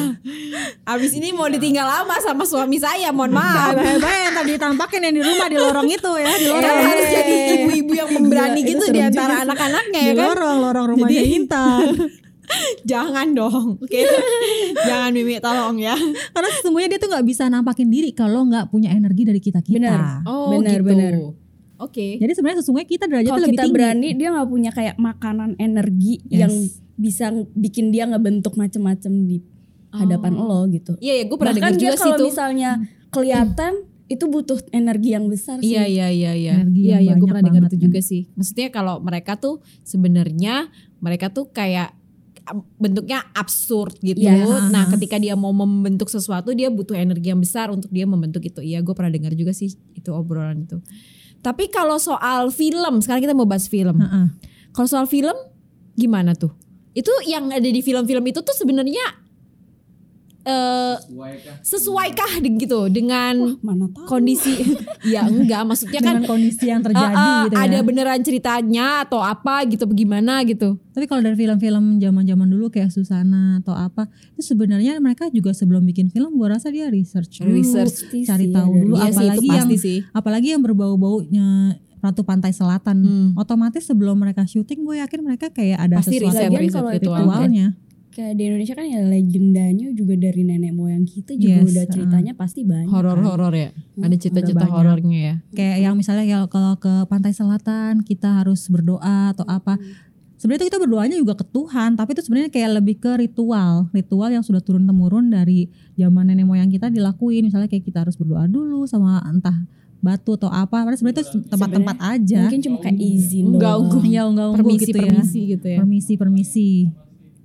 Abis 0.87 1.13
ini 1.13 1.29
mau 1.31 1.47
ditinggal 1.47 1.83
lama 1.85 2.15
sama 2.19 2.43
suami 2.43 2.77
saya. 2.77 3.11
Mohon 3.11 3.33
maaf. 3.35 3.75
Hebat 3.75 4.15
yang 4.21 4.35
tadi 4.35 4.51
ditampakin 4.53 5.01
yang 5.03 5.15
di 5.15 5.23
rumah 5.23 5.47
di 5.47 5.57
lorong 5.57 5.89
itu 5.89 6.11
ya 6.17 6.33
di 6.33 6.47
Kan 6.47 6.55
lorong 6.57 6.79
harus 6.87 7.07
jadi 7.09 7.35
ibu-ibu 7.57 7.93
yang 7.93 8.09
pemberani 8.09 8.61
Gila, 8.61 8.69
itu 8.69 8.77
gitu 8.81 8.85
di 8.89 9.01
antara 9.01 9.35
anak-anaknya 9.43 10.01
ya 10.01 10.13
kan. 10.13 10.25
lorong 10.27 10.57
lorong 10.61 10.87
rumahnya 10.91 11.21
Jadi- 11.21 11.35
Intan 11.37 11.85
Jangan 12.83 13.31
dong. 13.31 13.79
Oke. 13.79 14.03
Jangan 14.77 15.11
Mimi 15.13 15.39
tolong 15.39 15.79
ya. 15.79 15.95
karena 16.31 16.51
sesungguhnya 16.51 16.89
dia 16.89 16.99
tuh 16.99 17.07
nggak 17.09 17.23
bisa 17.25 17.47
nampakin 17.47 17.87
diri 17.87 18.11
kalau 18.11 18.43
nggak 18.43 18.67
punya 18.69 18.91
energi 18.91 19.23
dari 19.23 19.39
kita 19.39 19.63
kita 19.63 19.79
Benar. 19.79 20.27
Oh 20.27 20.51
Benar, 20.51 20.75
gitu. 20.77 20.85
benar. 20.85 21.13
Oke. 21.81 22.21
jadi 22.21 22.33
sebenarnya 22.37 22.61
sesungguhnya 22.61 22.89
kita 22.89 23.05
derajatnya 23.09 23.33
Kalau 23.33 23.45
lebih 23.49 23.57
kita 23.57 23.65
tinggi 23.65 23.77
berani 23.77 24.09
dia 24.15 24.29
nggak 24.37 24.49
punya 24.53 24.71
kayak 24.71 24.97
makanan 25.01 25.51
energi 25.57 26.21
Yes. 26.29 26.41
yang 26.45 26.53
bisa 27.01 27.27
bikin 27.57 27.89
dia 27.89 28.05
ngebentuk 28.05 28.55
macem-macem 28.61 29.25
di 29.25 29.41
hadapan 29.91 30.37
lo 30.37 30.69
gitu. 30.71 30.95
Iya 31.01 31.15
ya 31.19 31.25
gue 31.27 31.37
pernah 31.41 31.55
dengar 31.57 31.75
juga 31.75 31.97
sih 31.97 32.13
kalau 32.13 32.29
misalnya 32.29 32.71
kelihatan 33.11 33.73
itu 34.11 34.25
butuh 34.27 34.59
energi 34.75 35.15
yang 35.15 35.27
besar 35.31 35.63
sih. 35.63 35.71
Iya 35.71 35.87
iya 35.87 36.07
iya 36.11 36.33
iya. 36.35 36.57
Iya 36.67 36.99
iya 37.01 37.13
gue 37.15 37.27
pernah 37.27 37.47
dengar 37.47 37.71
itu 37.71 37.79
kan. 37.79 37.85
juga 37.89 38.01
sih. 38.03 38.27
Maksudnya 38.35 38.69
kalau 38.75 38.99
mereka 39.01 39.39
tuh 39.39 39.63
sebenarnya 39.87 40.69
mereka 41.01 41.31
tuh 41.31 41.51
kayak 41.51 41.95
bentuknya 42.83 43.23
absurd 43.33 44.03
gitu. 44.03 44.27
Iya. 44.27 44.71
Nah, 44.75 44.91
ketika 44.91 45.23
dia 45.23 45.39
mau 45.39 45.55
membentuk 45.55 46.11
sesuatu 46.11 46.51
dia 46.51 46.67
butuh 46.67 46.99
energi 46.99 47.31
yang 47.31 47.39
besar 47.39 47.71
untuk 47.71 47.91
dia 47.95 48.07
membentuk 48.11 48.43
itu. 48.43 48.59
Iya, 48.59 48.83
gue 48.83 48.95
pernah 48.95 49.15
dengar 49.15 49.31
juga 49.39 49.55
sih 49.55 49.71
itu 49.95 50.11
obrolan 50.11 50.67
itu. 50.67 50.83
Tapi 51.41 51.73
kalau 51.73 51.97
soal 51.97 52.53
film, 52.53 53.01
sekarang 53.01 53.25
kita 53.25 53.37
mau 53.37 53.49
bahas 53.49 53.69
film. 53.69 53.97
Heeh. 53.97 54.27
Kalau 54.77 54.89
soal 54.89 55.07
film 55.09 55.35
gimana 55.97 56.37
tuh? 56.37 56.53
Itu 56.93 57.11
yang 57.25 57.49
ada 57.49 57.65
di 57.65 57.81
film-film 57.81 58.25
itu 58.29 58.41
tuh 58.43 58.57
sebenarnya 58.57 59.20
eh 60.51 60.95
Sesuai 61.01 61.33
kah? 61.39 61.57
sesuaikah 61.63 62.33
de- 62.39 62.59
gitu 62.59 62.81
dengan 62.89 63.35
Mana 63.59 63.87
tahu. 63.89 64.07
kondisi 64.09 64.51
ya 65.09 65.23
enggak 65.25 65.63
maksudnya 65.63 65.99
kan 65.99 66.19
dengan 66.19 66.27
kondisi 66.27 66.65
yang 66.65 66.81
terjadi 66.81 67.07
eh, 67.09 67.17
eh, 67.17 67.39
gitu 67.45 67.55
ya 67.55 67.63
ada 67.65 67.79
beneran 67.81 68.21
ceritanya 68.21 68.87
atau 69.03 69.21
apa 69.21 69.63
gitu 69.65 69.85
bagaimana 69.85 70.43
gitu 70.43 70.75
Tapi 70.91 71.07
kalau 71.07 71.23
dari 71.23 71.39
film-film 71.39 71.85
zaman-zaman 71.97 72.47
dulu 72.47 72.67
kayak 72.69 72.91
Susana 72.91 73.57
atau 73.57 73.73
apa, 73.73 74.05
itu 74.33 74.43
sebenarnya 74.45 74.99
mereka 74.99 75.31
juga 75.31 75.51
sebelum 75.51 75.81
bikin 75.83 76.09
film 76.09 76.35
gua 76.35 76.53
rasa 76.53 76.69
dia 76.69 76.89
research 76.89 77.39
dulu, 77.39 77.55
Research. 77.55 78.11
Cari 78.21 78.45
sih 78.45 78.53
tahu 78.53 78.69
ada 78.69 78.81
dulu 78.81 78.95
Iya 78.95 79.07
sih, 79.07 79.15
apalagi 79.15 79.47
yang 79.49 79.57
pasti 79.65 79.77
sih. 79.79 79.99
apalagi 80.11 80.49
yang 80.51 80.61
berbau-baunya 80.61 81.47
Ratu 81.97 82.21
Pantai 82.21 82.51
Selatan. 82.51 82.97
Hmm. 82.99 83.29
Otomatis 83.35 83.81
sebelum 83.83 84.17
mereka 84.17 84.43
syuting 84.43 84.83
gue 84.83 84.99
yakin 84.99 85.21
mereka 85.23 85.49
kayak 85.49 85.79
ada 85.81 86.01
Pasti 86.01 86.17
sesuatu 86.17 86.33
riset, 86.33 86.51
riset 86.51 86.85
ritualnya. 86.99 87.67
Kayak 88.11 88.35
di 88.35 88.43
Indonesia 88.45 88.75
kan 88.75 88.85
ya 88.85 89.01
legendanya 89.01 89.87
juga 89.91 90.15
dari 90.15 90.43
nenek 90.43 90.73
moyang 90.73 91.05
kita 91.05 91.35
juga 91.35 91.63
Yes, 91.63 91.71
udah 91.71 91.85
uh. 91.85 91.91
ceritanya 91.91 92.33
pasti 92.35 92.61
banyak. 92.63 92.87
kan. 92.87 92.95
Horor-horor 92.97 93.55
ya. 93.55 93.71
Ada 93.97 94.15
cerita-cerita 94.17 94.67
horornya 94.67 95.19
ya. 95.19 95.35
Kayak 95.51 95.77
yang 95.81 95.95
misalnya 95.95 96.25
ya 96.25 96.39
kalau 96.45 96.75
ke 96.75 97.07
Pantai 97.07 97.31
Selatan 97.31 98.03
kita 98.03 98.43
harus 98.43 98.67
berdoa 98.67 99.31
atau 99.31 99.47
apa. 99.47 99.79
Sebenarnya 100.35 100.65
itu 100.65 100.73
kita 100.73 100.81
berdoanya 100.81 101.17
juga 101.17 101.37
ke 101.37 101.45
Tuhan, 101.45 101.95
tapi 101.95 102.17
itu 102.17 102.25
sebenarnya 102.25 102.49
kayak 102.49 102.71
lebih 102.81 102.97
ke 102.97 103.13
ritual, 103.15 103.93
ritual 103.93 104.33
yang 104.33 104.41
sudah 104.41 104.59
turun 104.59 104.89
temurun 104.89 105.29
dari 105.29 105.69
zaman 105.95 106.25
nenek 106.27 106.49
moyang 106.49 106.67
kita 106.67 106.89
dilakuin. 106.89 107.45
Misalnya 107.45 107.69
kayak 107.69 107.85
kita 107.85 108.03
harus 108.03 108.17
berdoa 108.17 108.49
dulu 108.49 108.89
sama 108.89 109.21
entah 109.23 109.69
batu 110.01 110.35
atau 110.35 110.49
apa. 110.49 110.81
Padahal 110.81 110.97
sebenarnya 110.97 111.29
itu 111.29 111.45
tempat-tempat 111.45 111.97
aja. 112.01 112.49
Mungkin 112.49 112.63
cuma 112.65 112.81
kayak 112.81 112.97
izin 112.97 113.53
Enggak, 113.53 113.75
enggak. 113.79 114.03
Ya 114.09 114.23
enggak 114.25 114.49
Permisi 114.57 114.81
gitu 114.83 114.97
ya. 114.97 115.05
permisi 115.05 115.41
gitu 115.47 115.67
ya. 115.69 115.79
Permisi 115.79 116.13
permisi. 116.17 116.71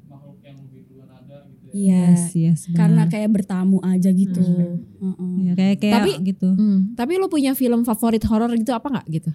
Makhluk 0.07 0.39
yang 0.39 0.57
lebih 0.63 0.81
luar 0.87 1.09
ada 1.11 1.35
gitu 1.43 1.51
ya. 1.51 1.63
Iya. 1.75 2.15
Yes, 2.15 2.23
yes. 2.31 2.59
Karena 2.71 3.03
benar. 3.03 3.11
kayak 3.11 3.29
bertamu 3.35 3.83
aja 3.83 4.09
gitu. 4.15 4.39
Heeh. 4.39 5.33
Ya, 5.43 5.53
kayak 5.59 5.77
kayak 5.83 5.95
Tapi- 5.99 6.15
gitu. 6.23 6.49
Hmm, 6.55 6.95
tapi 6.95 7.19
lu 7.19 7.27
punya 7.27 7.51
film 7.51 7.83
favorit 7.83 8.23
horor 8.23 8.47
gitu 8.55 8.71
apa 8.71 8.87
nggak 8.87 9.07
gitu? 9.11 9.31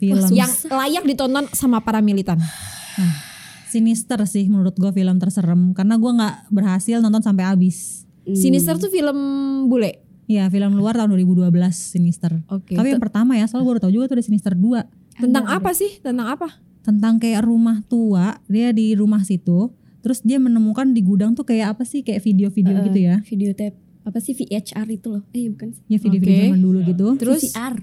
Film 0.00 0.24
Yang 0.32 0.72
layak 0.72 1.04
ditonton 1.04 1.44
sama 1.52 1.84
para 1.84 2.00
militan. 2.00 2.40
Sinister 3.68 4.18
sih 4.24 4.48
menurut 4.48 4.74
gua 4.80 4.90
film 4.90 5.20
terserem 5.20 5.76
karena 5.76 6.00
gua 6.00 6.12
nggak 6.16 6.36
berhasil 6.48 6.98
nonton 7.04 7.20
sampai 7.20 7.44
habis. 7.44 8.08
Hmm. 8.24 8.32
Sinister 8.32 8.80
tuh 8.80 8.88
film 8.88 9.18
bule. 9.68 10.00
Iya, 10.30 10.46
film 10.46 10.78
luar 10.78 10.94
tahun 10.94 11.12
2012 11.12 11.50
Sinister. 11.74 12.38
Oke. 12.46 12.78
Tapi 12.78 12.94
yang 12.94 13.02
pertama 13.02 13.34
ya, 13.34 13.50
soalnya 13.50 13.66
gue 13.66 13.74
udah 13.74 13.82
tau 13.82 13.90
juga 13.90 14.06
tuh 14.06 14.22
ada 14.22 14.22
Sinister 14.22 14.54
2. 14.54 14.86
Tentang 15.18 15.42
apa 15.42 15.74
sih? 15.74 15.98
Tentang 15.98 16.30
apa? 16.30 16.62
Tentang 16.86 17.18
kayak 17.18 17.42
rumah 17.42 17.82
tua, 17.90 18.38
dia 18.46 18.70
di 18.70 18.94
rumah 18.94 19.26
situ, 19.26 19.74
terus 20.00 20.20
dia 20.20 20.36
menemukan 20.36 20.90
di 20.90 21.00
gudang 21.00 21.32
tuh 21.32 21.42
kayak 21.42 21.74
apa 21.74 21.84
sih, 21.84 22.00
kayak 22.00 22.20
video-video 22.20 22.74
Eh, 22.74 22.84
gitu 22.86 22.98
ya. 23.00 23.16
Videotape 23.22 23.76
apa 24.00 24.18
sih 24.18 24.32
VHR 24.32 24.88
itu 24.88 25.08
loh? 25.08 25.22
Eh 25.30 25.46
bukan 25.48 25.70
sih. 25.70 25.82
Ya 25.86 25.96
video-video 25.96 26.34
Oke. 26.34 26.44
zaman 26.46 26.60
dulu 26.60 26.78
gitu. 26.84 27.06
Terus 27.16 27.42
VCR. 27.46 27.74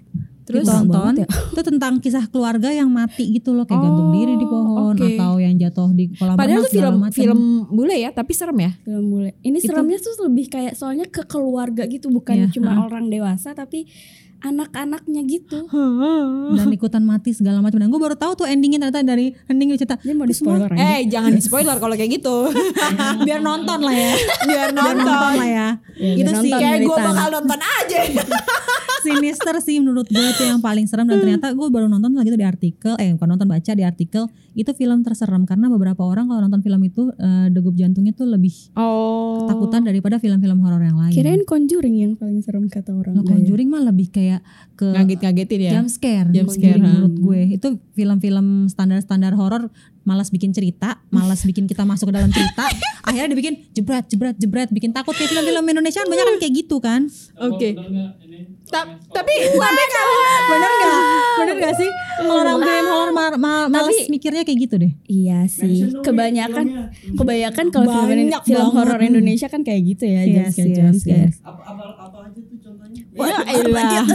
terus 0.48 0.64
banget 0.64 1.24
ya. 1.24 1.28
itu 1.52 1.62
tentang 1.62 2.00
kisah 2.00 2.24
keluarga 2.26 2.72
yang 2.72 2.88
mati 2.88 3.28
gitu 3.30 3.52
loh, 3.52 3.68
kayak 3.68 3.84
gantung 3.84 4.10
Oh, 4.10 4.16
diri 4.16 4.34
di 4.34 4.48
pohon 4.48 4.96
oke. 4.96 5.04
atau 5.06 5.32
yang 5.38 5.52
jatuh 5.54 5.92
di 5.92 6.08
kolam 6.10 6.40
Padahal 6.40 6.64
tuh 6.64 6.72
film 6.72 6.96
macam. 6.98 7.20
film 7.20 7.42
bule 7.68 7.96
ya, 8.00 8.10
tapi 8.10 8.32
serem 8.32 8.56
ya. 8.58 8.72
film 8.80 9.12
bule. 9.12 9.36
Ini 9.38 9.60
Itu- 9.60 9.68
seremnya 9.68 10.00
tuh 10.00 10.16
lebih 10.24 10.48
kayak 10.48 10.74
soalnya 10.74 11.04
ke 11.06 11.28
keluarga 11.28 11.84
gitu, 11.86 12.08
bukan 12.08 12.36
Iya, 12.38 12.48
cuma 12.50 12.72
ha. 12.74 12.82
orang 12.82 13.12
dewasa 13.12 13.52
tapi 13.52 13.92
anak-anaknya 14.42 15.22
gitu. 15.26 15.66
dan 16.58 16.68
ikutan 16.70 17.04
mati 17.04 17.34
segala 17.34 17.62
macam. 17.62 17.82
Dan 17.82 17.90
gue 17.90 18.02
baru 18.02 18.16
tahu 18.16 18.44
tuh 18.44 18.46
endingnya 18.48 18.88
ternyata 18.88 19.04
dari 19.04 19.34
ending 19.50 19.74
cerita. 19.78 19.98
Dia 20.02 20.14
mau 20.14 20.26
di 20.26 20.34
"Itu 20.34 20.46
semua 20.46 20.58
spoiler 20.58 20.72
aja. 20.74 20.84
Eh, 20.84 21.00
jangan 21.10 21.32
di 21.34 21.42
spoiler 21.42 21.78
kalau 21.78 21.96
kayak 21.98 22.12
gitu. 22.22 22.38
biar 23.28 23.40
nonton 23.42 23.80
lah 23.82 23.96
ya. 23.96 24.12
Biar 24.46 24.70
biar 24.72 24.96
nonton 24.96 25.32
lah 25.38 25.50
ya. 25.50 25.68
Ya, 25.98 26.14
itu 26.18 26.32
sih 26.44 26.52
nonton. 26.54 26.62
Kayak 26.62 26.80
gue 26.86 26.98
bakal 26.98 27.28
nonton 27.34 27.60
aja. 27.60 28.00
Sinister 29.08 29.56
sih 29.60 29.78
menurut 29.78 30.06
gue 30.06 30.20
itu 30.22 30.44
yang 30.44 30.60
paling 30.60 30.84
serem 30.84 31.06
dan 31.06 31.18
ternyata 31.18 31.48
gue 31.50 31.68
baru 31.68 31.88
nonton 31.88 32.12
lagi 32.12 32.28
tuh 32.28 32.38
di 32.38 32.44
artikel 32.46 32.94
eh 32.96 33.14
bukan 33.14 33.30
nonton 33.30 33.48
baca 33.48 33.72
di 33.72 33.82
artikel 33.82 34.28
itu 34.54 34.72
film 34.74 35.00
terserem 35.02 35.44
karena 35.44 35.68
beberapa 35.68 36.02
orang 36.02 36.28
kalau 36.28 36.42
nonton 36.42 36.60
film 36.60 36.82
itu 36.82 37.08
eh, 37.14 37.48
degup 37.48 37.74
jantungnya 37.74 38.12
tuh 38.12 38.28
lebih 38.28 38.52
Oh. 38.74 39.44
ketakutan 39.44 39.82
daripada 39.84 40.18
film-film 40.18 40.60
horor 40.60 40.82
yang 40.82 40.98
lain. 40.98 41.14
Kirain 41.14 41.42
Conjuring 41.42 41.96
yang 41.96 42.14
paling 42.14 42.42
serem 42.42 42.68
kata 42.68 42.92
orang. 42.92 43.16
Nah, 43.16 43.24
ya? 43.24 43.30
Conjuring 43.32 43.68
mah 43.68 43.82
lebih 43.82 44.10
kayak 44.10 44.42
ke 44.74 44.86
ngaget-ngagetin 44.88 45.60
ya. 45.62 45.72
jump 45.74 45.88
scare, 45.88 46.28
Jump 46.30 46.50
scare, 46.50 46.78
menurut 46.78 47.16
gue 47.16 47.42
itu 47.54 47.68
film-film 47.94 48.48
standar-standar 48.68 49.32
horor 49.32 49.70
malas 50.04 50.28
bikin 50.28 50.52
cerita, 50.52 51.04
malas 51.10 51.44
bikin 51.44 51.66
kita 51.66 51.84
masuk 51.84 52.10
ke 52.10 52.16
dalam 52.16 52.32
cerita, 52.32 52.64
akhirnya 53.08 53.30
dibikin 53.30 53.60
jebret 53.72 54.08
jebret 54.08 54.36
jebret 54.36 54.70
bikin 54.70 54.90
takut 54.90 55.12
kayak 55.12 55.30
film-film 55.30 55.64
Indonesia 55.68 56.00
kan 56.00 56.08
banyak 56.08 56.26
kan 56.26 56.36
kayak 56.40 56.54
gitu 56.56 56.78
kan. 56.80 57.02
Oke. 57.38 57.76
Ini? 57.76 58.57
Ta- 58.68 58.84
Yang 58.84 59.00
suka- 59.00 59.16
tapi 59.16 59.34
tapi 59.54 59.84
kalau 59.88 60.16
Bener 60.48 60.72
gak? 60.74 60.94
Bener 61.38 61.56
gak 61.58 61.74
sih? 61.76 61.90
Kalau 62.18 62.34
orang 62.36 62.58
film 62.60 62.86
horor 62.86 63.10
ma- 63.10 63.38
ma- 63.38 63.68
malas 63.68 63.88
Tapi- 63.90 64.10
mikirnya 64.10 64.42
kayak 64.42 64.60
gitu 64.62 64.76
deh. 64.78 64.92
Iya 65.06 65.40
sih. 65.48 65.88
Kebanyakan 65.98 66.66
kebanyakan 67.14 67.66
kalau 67.70 67.86
film 67.88 68.08
Banyak 68.10 68.42
film 68.44 68.68
horor 68.70 69.00
Indonesia 69.00 69.48
kan 69.48 69.62
kayak 69.62 69.82
gitu 69.88 70.04
ya, 70.06 70.22
Yes, 70.22 70.52
scare, 70.54 70.68
yes, 70.70 71.00
yes. 71.02 71.34
apa 71.42 71.62
apa 71.64 71.84
apa 71.98 72.18
aja 72.26 72.40
tuh 72.40 72.58
contohnya? 72.58 73.02
ya 73.08 73.38
elah. 73.56 74.06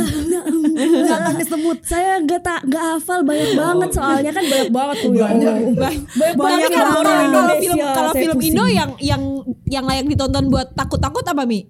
Jangan 1.02 1.32
disebut. 1.40 1.76
Saya 1.82 2.12
gak 2.20 2.42
tak 2.42 2.60
gak 2.66 2.84
hafal 2.92 3.20
banyak 3.22 3.50
banget 3.52 3.88
soalnya 3.90 4.30
kan 4.30 4.44
banyak 4.44 4.70
banget 4.70 4.96
tuh 4.98 5.12
ya. 5.12 5.26
Banyak 5.28 5.74
Tapi 6.12 6.36
banget 6.36 6.70
kalau 6.70 6.92
horor 6.92 7.06
kalau 7.06 7.24
Indonesia. 7.24 7.60
film 7.62 7.78
kalau 7.90 8.12
film. 8.12 8.36
Indo 8.38 8.64
yang 8.68 8.90
yang 8.98 9.22
yang 9.66 9.84
layak 9.84 10.04
ditonton 10.06 10.44
buat 10.46 10.72
takut-takut 10.72 11.24
apa 11.24 11.42
Mi? 11.42 11.64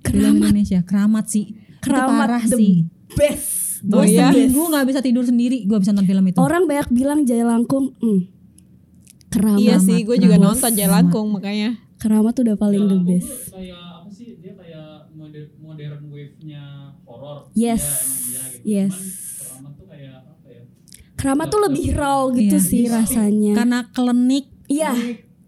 Film 0.00 0.38
Indonesia 0.38 0.80
keramat 0.80 1.26
sih. 1.26 1.46
Keramat 1.90 2.18
parah 2.20 2.44
the 2.44 2.54
sih. 2.54 2.74
best. 3.10 3.48
Gue 3.80 3.94
Oh 3.94 4.02
iya? 4.02 4.28
seminggu 4.28 4.62
gak 4.68 4.84
bisa 4.84 5.00
tidur 5.00 5.22
sendiri 5.22 5.62
gue 5.62 5.78
bisa 5.78 5.90
nonton 5.90 6.06
film 6.06 6.24
itu. 6.24 6.36
Orang 6.36 6.66
banyak 6.66 6.88
bilang 6.90 7.22
Jaya 7.22 7.44
Langkung, 7.44 7.94
hmm, 7.94 8.20
keramat. 9.28 9.60
Iya 9.60 9.76
sih, 9.78 10.02
gue 10.02 10.16
juga 10.16 10.34
keramat. 10.34 10.46
nonton 10.52 10.70
Jelangkung 10.72 11.26
makanya. 11.30 11.70
Keramat 11.96 12.32
tuh 12.32 12.42
udah 12.44 12.56
paling 12.56 12.84
the 12.84 12.98
best. 13.00 13.30
kayak 13.48 13.74
apa 13.74 14.08
sih? 14.08 14.34
Dia 14.36 14.52
kayak 14.52 14.86
modern 15.12 15.48
modern 15.58 16.02
wave-nya 16.08 16.62
horor. 17.02 17.50
Yes. 17.52 17.82
Iya, 17.82 17.90
emang 17.90 18.18
iya 18.26 18.42
gitu. 18.48 18.66
Yes. 18.68 18.94
Cuman 18.94 19.06
Keramat 19.38 19.72
tuh 19.74 19.86
kayak 19.86 20.14
apa 20.16 20.48
ya? 20.48 20.62
Keramat 21.14 21.46
tuh 21.48 21.60
lebih 21.60 21.86
raw 21.92 22.20
gitu 22.30 22.56
Iya. 22.56 22.62
sih 22.64 22.82
rasanya. 22.86 23.52
Karena 23.54 23.78
klinik 23.88 24.46
Iya, 24.66 24.92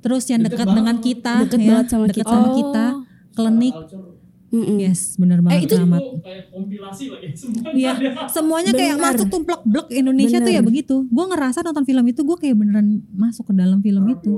terus 0.00 0.24
yang 0.26 0.40
dekat 0.40 0.64
dengan 0.66 0.96
kita 0.98 1.44
Deket 1.44 1.60
ya, 1.60 1.66
banget 1.68 1.86
sama 1.88 2.04
deket 2.06 2.18
kita. 2.20 2.30
sama 2.30 2.46
Oh. 2.46 2.54
kita 2.56 2.84
klinik 3.32 3.74
Culture 3.76 4.06
mm-mm. 4.50 4.76
yes 4.78 5.14
bener 5.14 5.38
banget 5.40 5.64
itu- 5.64 5.76
keramat 5.76 6.00
itu 6.00 6.16
kayak 6.20 6.44
kompilasi 6.48 7.04
lagi 7.08 7.28
semuanya. 7.40 7.70
Iya, 7.72 7.92
semuanya 8.28 8.72
kayak 8.72 8.94
Bener. 8.94 9.06
masuk 9.08 9.26
tumplek 9.28 9.60
blek 9.64 9.86
Indonesia 9.90 10.38
tuh 10.38 10.48
ya 10.48 10.58
Bener. 10.58 10.68
begitu. 10.68 10.96
Gue 11.06 11.24
ngerasa 11.26 11.58
nonton 11.60 11.84
film 11.84 12.04
itu 12.04 12.20
gue 12.20 12.36
kayak 12.36 12.56
beneran 12.56 12.86
masuk 13.10 13.46
ke 13.46 13.54
dalam 13.54 13.78
film 13.78 14.04
itu. 14.06 14.32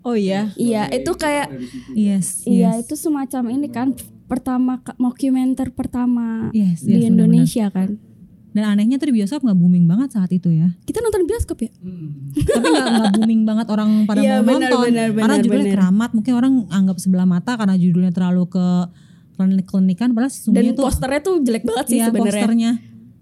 Oh 0.00 0.16
iya. 0.16 0.48
Iya, 0.54 0.88
itu 0.90 1.12
kayak 1.14 1.52
Yes, 1.92 2.42
iya 2.42 2.72
yes. 2.72 2.84
itu 2.84 2.94
semacam 2.98 3.42
ini 3.50 3.68
kan 3.68 3.92
pertama 4.24 4.78
mockumenter 4.96 5.68
pertama 5.70 6.48
Yes, 6.50 6.80
yes, 6.80 7.00
di. 7.02 7.06
Indonesia 7.06 7.68
kan. 7.68 8.00
Dan 8.50 8.66
anehnya 8.66 8.96
tuh 8.96 9.06
di 9.06 9.20
bioskop 9.20 9.44
nggak 9.44 9.54
booming 9.54 9.86
banget 9.86 10.10
saat 10.10 10.26
itu 10.28 10.50
ya. 10.50 10.74
Kita 10.80 10.98
nonton 10.98 11.22
bioskop 11.22 11.60
ya? 11.60 11.70
Hmm. 11.76 12.34
Tapi 12.34 12.66
nggak 12.66 12.86
nggak 12.90 13.12
booming 13.14 13.42
banget 13.44 13.66
orang 13.68 13.90
pada 14.04 14.18
Iya, 14.18 14.40
mau 14.40 14.56
benar, 14.56 14.60
nonton. 14.66 14.80
benar, 14.88 15.08
karena 15.08 15.22
benar, 15.28 15.38
judulnya 15.38 15.62
benar. 15.62 15.76
keramat, 15.76 16.10
mungkin 16.10 16.32
orang 16.34 16.52
anggap 16.68 16.96
sebelah 16.96 17.26
mata 17.28 17.52
karena 17.54 17.74
judulnya 17.76 18.10
terlalu 18.10 18.48
ke 18.48 18.66
klinik-klinikan. 19.40 20.12
Padahal 20.12 20.28
Dan 20.28 20.36
sesungguhnya 20.36 20.72
tuh 20.76 20.84
posternya 20.84 21.20
tuh 21.24 21.34
jelek 21.40 21.64
banget 21.64 21.86
sih 21.88 21.96
iya, 21.96 22.06
sebenarnya. 22.12 22.44
posternya 22.44 22.72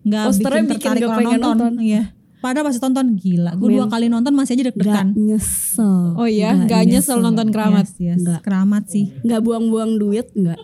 nggak 0.09 0.25
Posternya 0.25 0.63
bikin 0.65 0.73
bikin 0.75 0.91
tertarik 0.91 1.19
pengen 1.21 1.39
nonton. 1.39 1.57
nonton. 1.71 1.73
Iya. 1.79 2.03
Padahal 2.39 2.65
pasti 2.71 2.79
tonton 2.79 3.07
gila. 3.19 3.53
Gue 3.59 3.69
dua 3.75 3.87
kali 3.91 4.07
nonton 4.07 4.31
masih 4.31 4.55
aja 4.55 4.63
Gak 4.63 4.69
deg-degan. 4.71 5.09
nyesel. 5.15 6.15
Oh 6.15 6.29
iya, 6.31 6.55
gak 6.71 6.87
nyesel 6.87 7.19
nonton 7.19 7.51
keramat. 7.51 7.87
Yes, 7.91 7.99
yes. 7.99 8.19
Nggak. 8.23 8.41
Keramat 8.47 8.85
sih. 8.87 9.11
Gak 9.27 9.43
buang-buang 9.43 9.99
duit 9.99 10.31
nggak? 10.35 10.59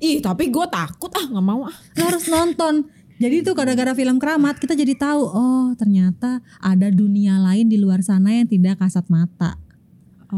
Ih, 0.00 0.24
tapi 0.24 0.48
gue 0.48 0.66
takut 0.68 1.12
ah, 1.12 1.24
nggak 1.28 1.44
mau 1.44 1.68
ah. 1.68 1.76
Lo 2.00 2.02
harus 2.08 2.24
nonton. 2.28 2.88
Jadi 3.20 3.46
tuh 3.46 3.54
gara-gara 3.54 3.94
film 3.94 4.18
keramat 4.18 4.58
kita 4.58 4.74
jadi 4.74 4.98
tahu 4.98 5.22
oh 5.22 5.70
ternyata 5.78 6.42
ada 6.58 6.90
dunia 6.90 7.38
lain 7.38 7.70
di 7.70 7.78
luar 7.78 8.02
sana 8.02 8.34
yang 8.34 8.48
tidak 8.48 8.80
kasat 8.82 9.06
mata. 9.06 9.54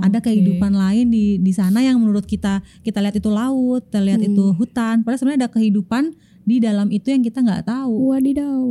Ada 0.00 0.18
Oke. 0.18 0.26
kehidupan 0.30 0.72
lain 0.72 1.08
di 1.08 1.36
di 1.36 1.52
sana 1.52 1.80
yang 1.80 1.96
menurut 1.98 2.24
kita 2.24 2.60
kita 2.80 2.98
lihat 3.00 3.16
itu 3.16 3.28
laut, 3.28 3.86
kita 3.86 4.00
lihat 4.00 4.20
Hmm. 4.20 4.30
itu 4.32 4.44
hutan. 4.54 5.00
Padahal 5.00 5.18
sebenarnya 5.18 5.40
ada 5.46 5.50
kehidupan 5.52 6.04
di 6.42 6.56
dalam 6.58 6.88
itu 6.88 7.10
yang 7.10 7.20
kita 7.20 7.42
nggak 7.42 7.66
tahu. 7.66 8.14
Wadidaw. 8.14 8.64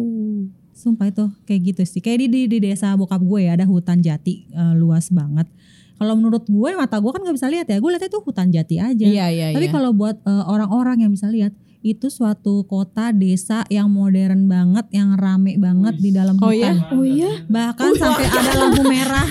Sumpah 0.75 1.08
itu 1.08 1.25
kayak 1.48 1.62
gitu 1.72 1.82
sih. 1.88 2.01
Kayak 2.03 2.27
di 2.27 2.27
di, 2.27 2.41
di 2.51 2.58
desa 2.60 2.91
bokap 2.94 3.24
gue 3.24 3.48
ya 3.48 3.55
ada 3.55 3.63
hutan 3.63 4.00
jati 4.00 4.48
eh, 4.48 4.74
luas 4.75 5.08
banget. 5.10 5.48
Kalau 5.96 6.20
menurut 6.20 6.44
gue 6.44 6.70
mata 6.75 7.00
gue 7.00 7.12
kan 7.12 7.24
nggak 7.24 7.36
bisa 7.39 7.48
lihat 7.48 7.67
ya. 7.72 7.79
Gue 7.79 7.96
lihatnya 7.96 8.12
itu 8.12 8.20
hutan 8.20 8.51
jati 8.51 8.75
aja. 8.84 9.05
Iya, 9.08 9.25
iya, 9.32 9.46
Tapi 9.55 9.67
iya. 9.67 9.74
kalau 9.74 9.96
buat 9.96 10.20
eh, 10.20 10.44
orang-orang 10.46 11.08
yang 11.08 11.12
bisa 11.15 11.32
lihat 11.32 11.55
itu 11.86 12.10
suatu 12.10 12.65
kota 12.65 13.13
desa 13.13 13.62
yang 13.68 13.88
modern 13.88 14.46
banget, 14.46 14.89
yang 14.89 15.13
rame 15.13 15.54
banget 15.56 15.96
di 15.96 16.10
dalam 16.10 16.34
Oh 16.39 16.50
hutan. 16.50 16.82
iya? 16.82 16.89
Oh 16.89 17.06
iya? 17.06 17.32
Bahkan 17.46 17.89
sampai 17.94 18.25
ada 18.25 18.51
lampu 18.58 18.82
merah, 18.84 19.27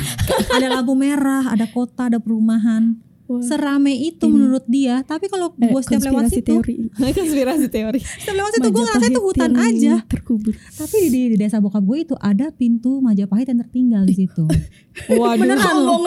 ada 0.49 0.67
lampu 0.71 0.95
merah, 0.95 1.43
ada 1.49 1.67
kota, 1.67 2.07
ada 2.07 2.17
perumahan. 2.17 2.95
Wah. 3.25 3.41
Serame 3.41 3.89
itu 3.91 4.21
Ini. 4.23 4.31
menurut 4.31 4.65
dia. 4.67 5.01
Tapi 5.03 5.27
kalau 5.27 5.57
Eh, 5.57 5.67
gue 5.67 5.81
setiap 5.81 6.05
lewat 6.05 6.29
situ, 6.29 6.45
teori. 6.55 6.93
Konspirasi 7.17 7.67
teori. 7.67 7.97
setiap 7.97 8.37
lewat 8.37 8.51
situ 8.53 8.69
gue 8.69 8.83
ngerasa 8.85 9.07
itu 9.09 9.21
hutan 9.25 9.53
aja. 9.57 9.95
terkubur. 10.05 10.53
Tapi 10.53 11.09
di, 11.09 11.33
di 11.33 11.37
desa 11.37 11.57
bokap 11.57 11.81
gue 11.83 12.05
itu 12.05 12.15
ada 12.15 12.53
pintu 12.53 13.01
Majapahit 13.01 13.49
yang 13.49 13.59
tertinggal 13.59 14.05
di 14.05 14.15
situ. 14.15 14.45
Waduh. 15.11 15.41
Beneran. 15.41 15.75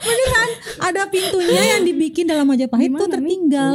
Beneran 0.00 0.48
ada 0.80 1.02
pintunya 1.06 1.62
yang 1.70 1.82
dibikin 1.84 2.24
dalam 2.24 2.44
Majapahit 2.44 2.88
Di 2.88 2.94
tuh 2.94 2.98
mana 2.98 3.04
nih? 3.04 3.12
tertinggal. 3.14 3.74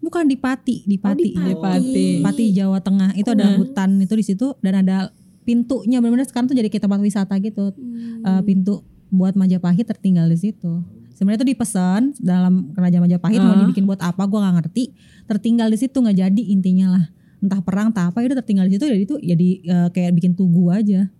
Bukan 0.00 0.24
di 0.26 0.36
Pati, 0.36 0.88
di 0.88 0.96
Pati. 0.96 1.36
Oh, 1.36 1.44
di 1.44 1.56
Pati. 1.56 2.06
Pati 2.24 2.44
Jawa 2.50 2.80
Tengah 2.80 3.12
itu 3.14 3.28
ada 3.28 3.56
hutan 3.56 4.00
itu 4.00 4.14
di 4.16 4.24
situ 4.24 4.56
dan 4.64 4.80
ada 4.80 5.12
pintunya 5.44 6.00
benar-benar 6.00 6.24
sekarang 6.24 6.48
tuh 6.48 6.56
jadi 6.56 6.72
kayak 6.72 6.88
tempat 6.88 7.00
wisata 7.00 7.34
gitu. 7.38 7.72
Hmm. 7.76 8.24
Eh, 8.24 8.42
pintu 8.44 8.80
buat 9.10 9.36
Majapahit 9.36 9.84
tertinggal 9.84 10.24
di 10.26 10.38
situ. 10.38 10.80
Sebenarnya 11.12 11.44
itu 11.44 11.48
dipesan 11.52 12.16
dalam 12.16 12.72
kerajaan 12.72 13.04
Majapahit 13.04 13.40
mau 13.44 13.52
Ah. 13.52 13.60
dibikin 13.60 13.84
buat 13.84 14.00
apa 14.00 14.24
gua 14.24 14.48
nggak 14.48 14.56
ngerti. 14.64 14.84
Tertinggal 15.28 15.68
di 15.68 15.76
situ 15.76 15.96
nggak 16.00 16.16
jadi 16.16 16.42
intinya 16.48 16.96
lah. 16.96 17.04
Entah 17.40 17.60
perang 17.60 17.92
entah 17.92 18.08
apa 18.08 18.24
itu 18.24 18.32
tertinggal 18.32 18.64
di 18.68 18.80
situ 18.80 18.84
jadi 18.88 19.02
itu 19.04 19.16
jadi 19.20 19.48
eh, 19.60 19.88
kayak 19.92 20.16
bikin 20.16 20.32
tugu 20.32 20.72
aja 20.72 21.12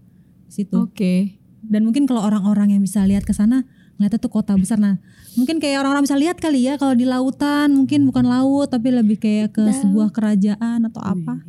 di 0.49 0.53
situ. 0.53 0.73
Oke. 0.81 1.37
Dan 1.61 1.85
mungkin 1.85 2.09
kalau 2.09 2.25
orang-orang 2.25 2.73
yang 2.73 2.81
bisa 2.81 3.05
lihat 3.05 3.29
ke 3.29 3.37
sana 3.37 3.69
ngeliatnya 4.01 4.17
tuh 4.19 4.33
kota 4.33 4.57
besar 4.57 4.77
nah 4.77 4.97
mungkin 5.35 5.57
kayak 5.57 5.77
orang-orang 5.79 6.03
bisa 6.03 6.17
lihat 6.17 6.37
kali 6.37 6.65
ya 6.65 6.75
kalau 6.75 6.93
di 6.93 7.05
lautan 7.05 7.69
mungkin 7.75 8.03
bukan 8.03 8.25
laut 8.25 8.67
tapi 8.67 8.89
lebih 8.91 9.17
kayak 9.17 9.53
ke 9.53 9.63
sebuah 9.77 10.09
kerajaan 10.09 10.81
atau 10.83 10.99
apa 10.99 11.45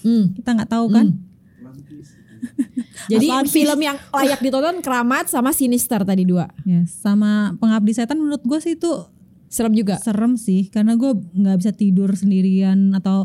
Hmm. 0.00 0.30
kita 0.30 0.52
nggak 0.52 0.68
tahu 0.70 0.86
kan 0.90 1.06
Jadi 3.06 3.26
Apaan 3.26 3.44
sih? 3.44 3.52
film 3.58 3.78
yang 3.78 3.96
layak 4.10 4.38
ditonton 4.38 4.78
Keramat 4.78 5.26
sama 5.26 5.50
Sinister 5.50 6.00
tadi 6.02 6.22
dua. 6.22 6.48
ya 6.62 6.84
sama 6.86 7.52
pengabdi 7.54 7.92
setan 7.92 8.16
menurut 8.16 8.40
gue 8.40 8.58
sih 8.58 8.74
itu 8.74 8.92
Serem 9.46 9.72
juga. 9.72 9.96
serem 9.98 10.34
sih 10.34 10.66
karena 10.66 10.92
gue 10.94 11.08
nggak 11.14 11.56
bisa 11.56 11.70
tidur 11.70 12.10
sendirian 12.12 12.92
atau 12.92 13.24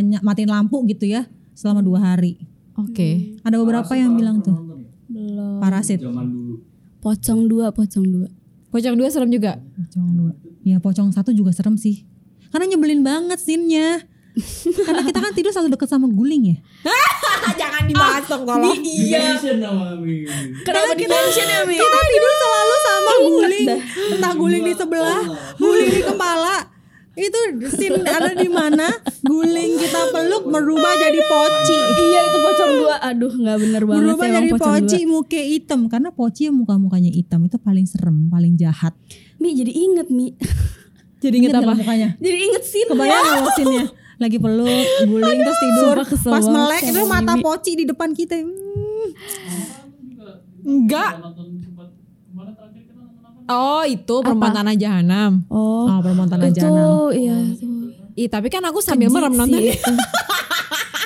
ny- 0.00 0.18
matiin 0.20 0.48
lampu 0.48 0.82
gitu 0.84 1.06
ya 1.06 1.26
selama 1.52 1.78
dua 1.80 2.00
hari 2.06 2.40
Oke. 2.74 3.38
ada 3.40 3.56
beberapa 3.56 3.92
yang 3.92 4.14
bilang 4.14 4.40
tuh 4.40 4.56
Belum. 5.06 5.58
parasit 5.58 6.00
Zaman 6.00 6.26
dulu. 6.26 6.45
Pocong 7.06 7.46
dua, 7.46 7.70
pocong 7.70 8.02
dua. 8.02 8.26
Pocong 8.74 8.98
dua 8.98 9.06
serem 9.14 9.30
juga. 9.30 9.62
pocong 9.78 10.06
dua 10.10 10.34
ya 10.66 10.82
pocong 10.82 11.14
satu 11.14 11.30
juga 11.30 11.54
serem 11.54 11.78
sih 11.78 12.02
karena 12.50 12.74
nyebelin 12.74 13.06
banget 13.06 13.38
scene-nya 13.38 14.02
karena 14.86 15.06
kita 15.06 15.18
kan 15.22 15.30
tidur 15.30 15.54
selalu 15.54 15.78
deket 15.78 15.86
sama 15.86 16.10
guling 16.10 16.42
ya 16.50 16.58
Jangan 17.46 17.86
dibahas 17.86 18.26
dong. 18.26 18.74
Iya. 18.82 19.38
Mention 19.38 19.62
nama 19.62 19.94
Mi. 19.94 20.26
Kenapa 20.66 20.98
di 20.98 21.06
mention 21.06 21.46
ya 21.46 21.62
Mi? 21.62 21.78
kita 21.78 21.98
tidur 22.10 22.32
selalu 22.34 22.74
sama 22.82 23.12
guling 23.22 23.68
entah 24.18 24.32
guling 24.34 24.62
di 24.66 24.74
sebelah 24.74 25.22
guling 25.54 25.88
di 25.94 26.02
kepala 26.02 26.56
itu 27.16 27.40
scene 27.72 28.04
ada 28.04 28.36
di 28.36 28.44
mana 28.44 28.92
guling 29.24 29.72
kita 29.80 30.00
peluk 30.12 30.44
berubah 30.52 30.92
jadi 31.00 31.20
poci 31.24 31.78
Iya 31.96 32.20
itu 32.28 32.38
pocong 32.44 32.72
dua. 32.76 32.94
Aduh 33.00 33.32
nggak 33.32 33.56
bener 33.56 33.82
banget 33.88 34.04
emang 34.04 34.18
jadi 34.20 34.48
pocong 34.52 34.68
poci 34.68 34.98
dua. 35.00 35.10
muka 35.16 35.40
hitam 35.40 35.80
karena 35.88 36.10
poci 36.12 36.52
yang 36.52 36.56
muka 36.60 36.76
mukanya 36.76 37.08
hitam 37.08 37.40
itu 37.48 37.56
paling 37.56 37.88
serem 37.88 38.28
paling 38.28 38.60
jahat 38.60 38.92
Mi 39.40 39.56
jadi 39.56 39.72
inget 39.72 40.08
Mi. 40.12 40.36
Jadi 41.16 41.40
inget 41.40 41.56
inget 41.56 41.64
apa? 41.64 41.72
mukanya 41.72 42.08
jadi 42.20 42.36
inget 42.36 42.62
sih. 42.68 42.84
kebayang 42.84 43.24
nggak 43.24 43.40
lo 43.40 43.50
scene-nya 43.56 43.84
lagi 44.16 44.36
peluk 44.36 44.86
guling 45.08 45.38
terus 45.40 45.58
tidur 45.60 45.96
Sumpah 46.04 46.32
pas 46.36 46.44
melek 46.44 46.82
itu 46.84 47.00
mata 47.08 47.34
poci 47.40 47.72
di 47.80 47.84
depan 47.88 48.12
kita 48.12 48.36
Hmm. 48.36 49.08
Enggak. 50.66 51.22
Nonton 51.22 51.62
sempat 51.62 51.88
ke 51.94 52.32
mana 52.34 52.50
terakhir 52.58 52.82
kita 52.90 52.98
nonton 52.98 53.22
apa? 53.22 53.35
Oh 53.46 53.82
itu 53.86 54.14
Perempuan 54.22 54.52
Tanah 54.54 54.74
Jahanam. 54.74 55.46
Oh. 55.46 55.86
oh 55.86 55.98
perempuan 56.02 56.26
tanah 56.26 56.50
itu 56.50 56.58
jahanam 56.60 57.14
iya 57.14 57.36
itu. 57.54 57.66
Ih, 58.16 58.28
tapi 58.32 58.48
kan 58.48 58.64
aku 58.64 58.80
sambil 58.80 59.12
Keji 59.12 59.16
merem 59.20 59.32
sih 59.32 59.38
nontonnya. 59.38 59.72
itu. 59.76 59.92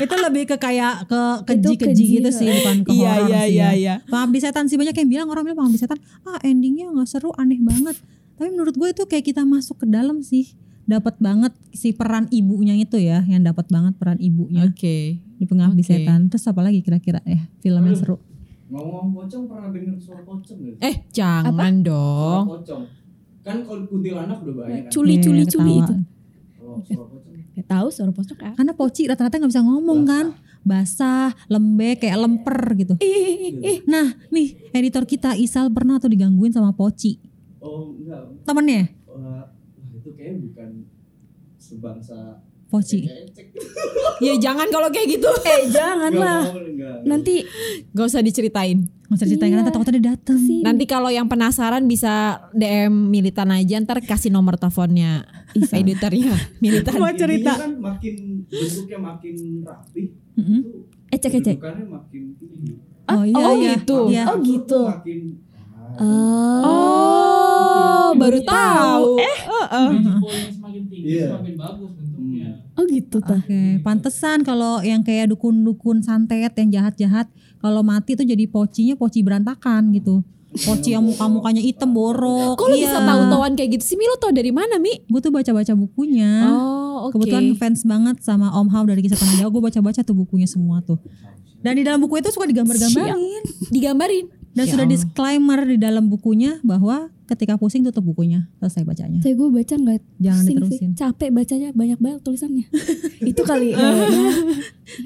itu 0.08 0.14
lebih 0.16 0.42
ke 0.48 0.56
kayak 0.56 1.04
ke 1.10 1.20
Itu 1.20 1.44
keji-keji 1.76 1.90
keji, 1.92 2.16
gitu 2.22 2.30
sih 2.32 2.48
bukan 2.48 2.76
ke 2.86 2.90
Iya, 2.96 3.12
iya, 3.28 3.40
sih 3.44 3.52
iya, 3.52 3.68
ya. 3.68 3.70
iya. 3.76 3.94
Pengabdi 4.06 4.38
setan 4.40 4.64
sih 4.70 4.78
banyak 4.80 4.94
yang 4.94 5.08
bilang 5.10 5.28
orang 5.28 5.42
bilang 5.44 5.58
pengabdi 5.60 5.76
setan 5.82 5.98
ah 6.24 6.38
endingnya 6.40 6.88
nggak 6.88 7.08
seru 7.10 7.34
aneh 7.36 7.60
banget. 7.60 7.98
Tapi 8.38 8.48
menurut 8.48 8.72
gue 8.72 8.88
itu 8.88 9.02
kayak 9.04 9.24
kita 9.26 9.42
masuk 9.44 9.84
ke 9.84 9.86
dalam 9.90 10.22
sih 10.24 10.54
dapat 10.88 11.20
banget 11.20 11.52
si 11.70 11.92
peran 11.92 12.26
ibunya 12.32 12.74
itu 12.74 12.96
ya 12.98 13.22
yang 13.28 13.44
dapat 13.44 13.68
banget 13.70 13.94
peran 14.00 14.18
ibunya 14.18 14.66
Oke. 14.66 15.20
di 15.20 15.44
pengabdi 15.44 15.82
Oke. 15.82 15.90
setan. 15.90 16.30
Terus 16.32 16.46
apa 16.48 16.62
lagi 16.64 16.80
kira-kira 16.80 17.20
ya 17.26 17.42
film 17.60 17.82
yang 17.84 17.98
seru? 17.98 18.16
Ngomong 18.70 19.06
pocong 19.12 19.44
pernah 19.44 19.68
denger 19.68 19.96
suara 19.98 20.22
pocong 20.22 20.58
gak? 20.60 20.74
sih? 20.74 20.80
Eh, 20.80 20.96
jangan 21.10 21.50
Suara 21.52 21.84
dong. 21.84 22.44
pocong. 22.48 22.82
Kan 23.40 23.56
kalau 23.64 23.82
kuntilanak 23.84 24.38
udah 24.40 24.54
banyak 24.56 24.82
kan. 24.86 24.90
Culi-culi 24.90 25.42
Iya, 25.42 25.50
culi 25.50 25.72
ketawa. 25.72 25.82
itu. 25.82 25.94
Kalau 26.54 26.78
suara 26.80 27.04
pocong. 27.08 27.34
Gak 27.50 27.66
tahu 27.66 27.86
suara 27.90 28.12
pocong 28.12 28.38
kan. 28.38 28.52
Karena 28.54 28.72
poci 28.72 29.02
rata-rata 29.04 29.34
nggak 29.36 29.50
bisa 29.50 29.62
ngomong 29.62 30.00
kan, 30.04 30.26
basah, 30.62 31.34
lembek, 31.46 32.00
kayak 32.00 32.16
lemper 32.16 32.60
gitu. 32.74 32.94
Ih, 33.00 33.10
ih, 33.10 33.54
ih. 33.58 33.78
Nah, 33.84 34.06
nih 34.28 34.70
editor 34.70 35.02
kita 35.02 35.34
Isal 35.34 35.66
pernah 35.68 35.98
tuh 35.98 36.08
digangguin 36.08 36.52
sama 36.52 36.70
Poci. 36.70 37.18
Oh 37.58 37.92
enggak. 37.92 38.46
Temennya 38.46 38.88
Wah, 39.04 39.18
wah, 39.18 39.44
itu 39.92 40.08
kayaknya 40.14 40.46
bukan 40.46 40.70
sebangsa 41.56 42.40
Poci. 42.70 43.02
Ya 44.20 44.34
jangan 44.38 44.68
kalau 44.68 44.88
kayak 44.88 45.10
gitu. 45.10 45.26
Eh 45.44 45.68
jangan 45.68 46.12
lah. 46.12 46.42
Nanti 47.02 47.42
Gak 47.90 48.06
usah 48.06 48.20
diceritain. 48.20 48.86
Nggak 49.02 49.16
usah 49.16 49.26
ceritain 49.26 49.50
karena 49.50 49.64
Iya. 49.64 49.72
takutnya 49.72 49.92
dia 49.92 50.06
dateng. 50.08 50.38
sih. 50.38 50.62
Nanti 50.62 50.84
kalau 50.86 51.10
yang 51.10 51.26
penasaran 51.26 51.82
bisa 51.84 52.14
DM 52.52 53.10
militan 53.10 53.50
aja 53.50 53.74
ntar 53.80 53.98
kasih 53.98 54.30
nomor 54.30 54.54
teleponnya 54.54 55.26
editornya 55.52 56.30
militan. 56.58 56.94
Mau 56.94 57.10
cerita. 57.12 57.58
Kan 57.58 57.74
makin 57.76 58.46
bentuknya 58.46 58.98
makin 59.00 59.34
rapi, 59.60 60.14
Mm-mm. 60.36 60.60
itu 60.62 60.78
Ecek-ecek. 61.10 61.58
kedudukannya 61.58 61.86
makin 61.90 62.22
tinggi. 62.38 62.72
Oh 63.04 63.22
iya 63.24 63.34
oh 63.40 63.54
iya. 63.56 63.70
gitu. 63.74 63.98
Iya. 64.06 64.24
Oh 64.24 64.36
gitu. 64.38 64.80
Makin 64.86 65.20
Oh, 66.70 68.08
baru 68.14 68.38
tahu. 68.42 69.18
Eh, 69.18 69.38
Hmm. 69.70 70.18
Poinnya 70.18 70.50
semakin 70.50 70.82
tinggi 70.86 71.06
Iya. 71.12 71.34
semakin 71.34 71.54
bagus. 71.56 71.90
Oh 72.78 72.84
gitu 72.86 73.18
tah. 73.20 73.38
Oke, 73.38 73.82
pantesan 73.82 74.42
kalau 74.42 74.80
yang 74.80 75.02
kayak 75.02 75.30
dukun-dukun 75.30 76.00
santet 76.00 76.54
yang 76.54 76.70
jahat-jahat 76.70 77.26
kalau 77.58 77.82
mati 77.82 78.14
tuh 78.14 78.24
jadi 78.24 78.46
pocinya 78.46 78.94
poci 78.96 79.20
berantakan 79.20 79.90
gitu. 79.92 80.22
Poci 80.50 80.98
yang 80.98 81.06
muka-mukanya 81.06 81.62
hitam 81.62 81.94
borok. 81.94 82.58
Kok 82.58 82.66
lu 82.66 82.74
Iya. 82.74 82.90
bisa 82.90 82.98
tahu-tahuan 83.06 83.54
kayak 83.54 83.70
gitu 83.78 83.84
sih? 83.84 83.94
Mi 83.94 84.02
lu 84.02 84.18
tau 84.18 84.34
dari 84.34 84.50
mana, 84.50 84.82
Mi? 84.82 84.98
Gue 85.06 85.22
tuh 85.22 85.30
baca-baca 85.30 85.78
bukunya. 85.78 86.50
Oh, 86.50 87.06
oke. 87.06 87.22
Kebetulan 87.22 87.54
fans 87.54 87.86
banget 87.86 88.18
sama 88.26 88.50
Om 88.50 88.66
Hao 88.74 88.82
dari 88.82 88.98
kisah 88.98 89.14
Tanah 89.14 89.38
Jawa. 89.38 89.50
Gue 89.54 89.62
baca-baca 89.62 90.02
tuh 90.02 90.16
bukunya 90.18 90.50
semua 90.50 90.82
tuh. 90.82 90.98
Dan 91.62 91.78
di 91.78 91.86
dalam 91.86 92.02
buku 92.02 92.18
itu 92.18 92.34
suka 92.34 92.50
digambar-gambarin. 92.50 93.14
digambarin. 93.70 94.26
Dan 94.50 94.66
Ya 94.66 94.72
sudah 94.74 94.86
disclaimer 94.90 95.62
di 95.62 95.78
dalam 95.78 96.10
bukunya 96.10 96.58
bahwa 96.66 97.06
ketika 97.30 97.54
pusing 97.54 97.86
tutup 97.86 98.02
bukunya. 98.02 98.50
Selesai 98.58 98.82
bacanya. 98.82 99.22
Saya 99.22 99.38
gue 99.38 99.48
baca 99.48 99.74
nggak 99.78 99.98
Jangan 100.18 100.42
pusing 100.42 100.56
diterusin. 100.58 100.90
sih. 100.92 100.98
Capek 100.98 101.30
bacanya 101.30 101.68
banyak 101.70 101.98
banget 102.02 102.20
tulisannya. 102.26 102.66
itu 103.30 103.42
kali. 103.46 103.70
ya. 103.70 103.90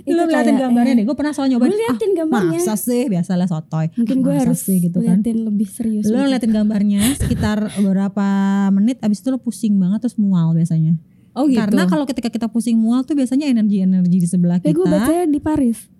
Lu 0.08 0.22
ngeliatin 0.24 0.56
gambarnya 0.56 0.94
deh. 0.96 1.04
Gue 1.04 1.16
pernah 1.16 1.32
soal 1.36 1.52
nyobain. 1.52 1.68
Gue 1.68 1.80
liatin 1.84 2.10
ah, 2.10 2.16
gambarnya. 2.24 2.58
masa 2.64 2.74
sih 2.80 3.04
biasalah 3.12 3.46
sotoy. 3.46 3.86
Mungkin 4.00 4.16
gue 4.24 4.34
harus 4.34 4.60
sih 4.64 4.80
gitu 4.80 5.04
kan. 5.04 5.20
liatin 5.20 5.44
lebih 5.44 5.68
serius. 5.68 6.08
Lo 6.08 6.16
gitu. 6.16 6.24
ngeliatin 6.24 6.52
gambarnya 6.56 7.00
sekitar 7.20 7.58
beberapa 7.76 8.26
menit 8.72 8.98
abis 9.04 9.20
itu 9.20 9.28
lo 9.28 9.38
pusing 9.38 9.76
banget 9.76 10.08
terus 10.08 10.16
mual 10.16 10.56
biasanya. 10.56 10.96
Oh 11.34 11.50
gitu. 11.50 11.58
Karena 11.60 11.84
kalau 11.90 12.06
ketika 12.06 12.30
kita 12.30 12.46
pusing 12.46 12.78
mual 12.78 13.02
tuh 13.02 13.18
biasanya 13.18 13.50
energi-energi 13.50 14.18
di 14.22 14.28
sebelah 14.28 14.62
gue 14.62 14.70
kita 14.70 14.86
bacanya 14.86 15.26
di 15.28 15.40
Paris. 15.42 15.93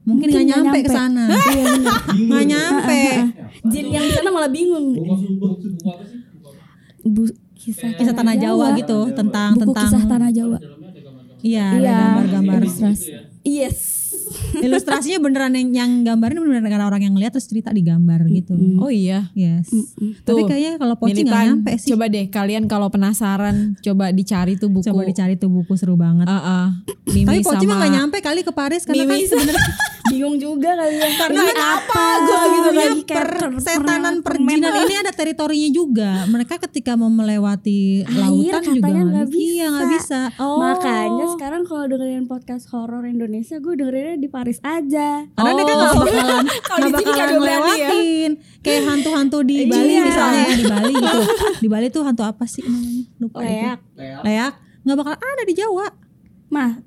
Mungkin 0.00 0.26
nggak 0.28 0.42
nggak 0.42 0.56
nyampe 0.56 0.78
ke 0.78 0.82
nyampe. 0.82 0.96
sana. 0.96 1.24
Iya 1.28 1.64
bener. 1.66 1.92
Nggak 2.28 2.44
nyampe. 2.48 3.00
Jin 3.72 3.86
yang 3.88 4.04
di 4.04 4.12
sana 4.12 4.28
malah 4.30 4.50
bingung. 4.50 4.86
Bu, 7.00 7.22
kisah, 7.56 7.92
Kisah 7.96 8.12
tanah 8.12 8.36
Jawa 8.36 8.72
gitu 8.76 8.98
Jawa. 9.08 9.16
tentang 9.16 9.50
Buku 9.56 9.62
tentang 9.68 9.84
kisah 9.88 10.02
tanah 10.04 10.30
Jawa. 10.32 10.58
Iya, 11.40 11.66
Iya. 11.76 11.96
gambar-gambar. 12.20 12.60
Gitu 12.64 12.80
ya. 12.80 12.92
Yes. 13.44 13.99
Ilustrasinya 14.62 15.18
beneran 15.18 15.52
yang, 15.58 15.68
yang 15.74 15.90
gambarin 16.06 16.38
beneran 16.38 16.66
karena 16.70 16.86
orang 16.86 17.02
yang 17.02 17.14
ngeliat 17.18 17.34
terus 17.34 17.50
cerita 17.50 17.74
digambar 17.74 18.26
gitu. 18.30 18.54
Mm. 18.54 18.78
Oh 18.78 18.90
iya. 18.90 19.30
Yes. 19.34 19.70
Tapi 20.22 20.46
Tuh, 20.46 20.48
kayaknya 20.48 20.78
kalau 20.78 20.94
Poci 20.94 21.22
nggak 21.26 21.44
nyampe 21.50 21.72
sih. 21.78 21.90
Coba 21.94 22.04
deh 22.06 22.26
kalian 22.30 22.64
kalau 22.70 22.88
penasaran 22.88 23.74
coba 23.82 24.14
dicari 24.14 24.54
tuh 24.54 24.70
buku. 24.70 24.86
Coba 24.86 25.02
dicari 25.06 25.34
tuh 25.34 25.50
buku 25.50 25.74
seru 25.74 25.98
banget. 25.98 26.30
Ah, 26.30 26.38
ah. 26.38 26.66
Mimi 27.10 27.26
Tapi 27.26 27.40
Poci 27.42 27.64
mah 27.66 27.76
nggak 27.82 27.92
nyampe 27.94 28.18
kali 28.22 28.40
ke 28.46 28.52
Paris 28.54 28.86
karena 28.86 29.02
Mimi 29.06 29.26
kan 29.26 29.30
sebenarnya 29.34 29.74
Bingung 30.10 30.36
juga 30.36 30.70
kali 30.72 30.92
ya. 30.92 31.08
karena 31.16 31.40
Ini 31.40 31.54
apa 31.54 32.04
Gue 32.20 32.26
gitu 32.26 32.48
gitu 32.50 32.70
lagi 32.72 33.00
kayak 33.02 33.16
per, 33.16 33.30
setanan 33.56 34.14
per- 34.18 34.36
perjinan 34.36 34.72
ini 34.80 34.94
ada 34.96 35.10
teritorinya 35.10 35.70
juga 35.70 36.10
mereka 36.26 36.54
ketika 36.60 36.92
mau 36.94 37.08
melewati 37.08 38.02
Air 38.02 38.18
lautan 38.18 38.62
juga 38.68 38.90
nggak 38.90 39.26
bisa. 39.26 39.40
iya 39.40 39.66
nggak 39.68 39.88
bisa 39.92 40.20
Oh. 40.36 40.58
Makanya 40.58 41.26
sekarang 41.30 41.62
kalau 41.62 41.84
dengerin 41.86 42.24
podcast 42.24 42.68
horor 42.68 43.02
Indonesia, 43.04 43.56
gue 43.56 43.74
dengerinnya 43.74 44.16
di 44.16 44.28
Paris 44.28 44.58
aja. 44.60 45.24
karena 45.28 45.50
dia 45.52 45.64
kan 45.64 45.76
nggak 45.76 45.90
Oh. 45.90 46.00
bakalan 46.00 46.44
nggak 46.80 46.90
bakalan 46.92 47.14
berani 47.14 47.30
ya. 47.30 47.36
ngelewatin 47.38 48.30
kayak 48.60 48.82
hantu-hantu 48.84 49.38
di 49.42 49.56
Bali 49.64 49.88
Iya. 49.90 50.02
misalnya 50.02 50.44
di 50.50 50.64
Bali 50.66 50.92
gitu 50.92 51.20
di 51.56 51.68
Bali 51.68 51.86
tuh 51.88 52.02
hantu 52.02 52.22
apa 52.22 52.44
sih 52.44 52.60
namanya 52.60 53.04
lupa. 53.16 53.38
Leak. 53.40 53.78
leak 54.24 54.52
nggak 54.80 54.96
bakal 54.96 55.14
ada 55.14 55.42
di 55.42 55.54
Jawa 55.54 55.86
Mah, 56.48 56.82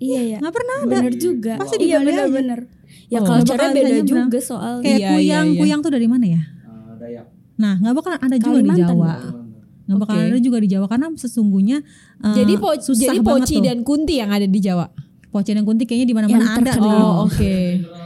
iya 0.00 0.20
ya. 0.26 0.38
nggak 0.40 0.50
pernah 0.50 0.76
ada 0.78 0.88
Bener 0.98 1.14
juga. 1.14 1.52
Pasti 1.54 1.76
di 1.76 1.86
iya 1.86 1.98
bener-bener. 2.00 2.60
Ya 3.06 3.18
Oh. 3.18 3.24
kalau 3.24 3.42
bakalan 3.42 3.70
beda 3.72 3.90
juga 4.02 4.38
soal 4.40 4.74
kayak 4.80 4.96
Iya, 4.96 5.08
kuyang 5.12 5.46
iya, 5.46 5.52
iya. 5.52 5.60
kuyang 5.60 5.80
tuh 5.80 5.90
dari 5.90 6.06
mana 6.06 6.26
ya 6.26 6.42
Ah, 6.64 6.94
Dayak. 6.96 7.26
nah 7.54 7.74
nggak 7.76 7.92
bakalan 7.92 8.18
ada 8.18 8.36
juga 8.36 8.50
di 8.56 8.62
Kalimantan 8.64 8.78
Jawa 8.88 9.12
Kalimantan. 9.12 9.84
nggak 9.84 9.98
bakalan 10.00 10.20
Oke. 10.20 10.30
ada 10.30 10.40
juga 10.40 10.58
di 10.58 10.68
Jawa 10.68 10.86
karena 10.86 11.06
sesungguhnya 11.12 11.76
eh, 12.20 12.34
Jadi 12.34 12.52
po 12.56 12.68
susah 12.72 13.02
jadi 13.04 13.18
Poci 13.20 13.56
dan 13.60 13.78
Kunti 13.82 14.14
yang 14.16 14.30
ada 14.30 14.44
di 14.44 14.58
Jawa. 14.58 14.86
Poci 15.28 15.50
dan 15.52 15.62
Kunti 15.62 15.84
kayaknya 15.84 16.06
di 16.06 16.14
mana-mana 16.16 16.46
ada. 16.56 16.72
Oh, 16.76 17.26
oke. 17.26 17.38
General 17.38 17.99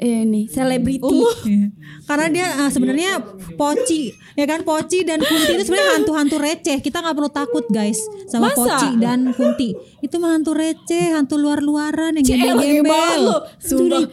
di 0.00 0.08
eh 0.08 0.24
nih 0.24 0.44
selebriti. 0.48 1.20
Iya. 1.44 1.68
Karena 2.08 2.26
dia 2.32 2.46
eh, 2.64 2.70
sebenarnya 2.72 3.12
Poci, 3.54 4.10
ya 4.34 4.48
kan 4.48 4.64
Poci 4.64 5.04
dan 5.04 5.20
Kunti 5.20 5.52
itu 5.52 5.62
sebenarnya 5.62 6.00
hantu-hantu 6.00 6.36
receh. 6.40 6.78
Kita 6.80 7.04
nggak 7.04 7.14
perlu 7.14 7.30
takut 7.30 7.64
guys 7.68 8.00
sama 8.26 8.48
Masa? 8.50 8.56
Poci 8.56 8.88
dan 8.98 9.30
Kunti. 9.36 9.76
Itu 10.00 10.16
mah 10.16 10.32
hantu 10.34 10.56
receh, 10.56 11.12
hantu 11.12 11.36
luar-luaran 11.36 12.16
yang 12.16 12.24
gembel-gembel. 12.24 13.44
Sumpah. 13.60 14.08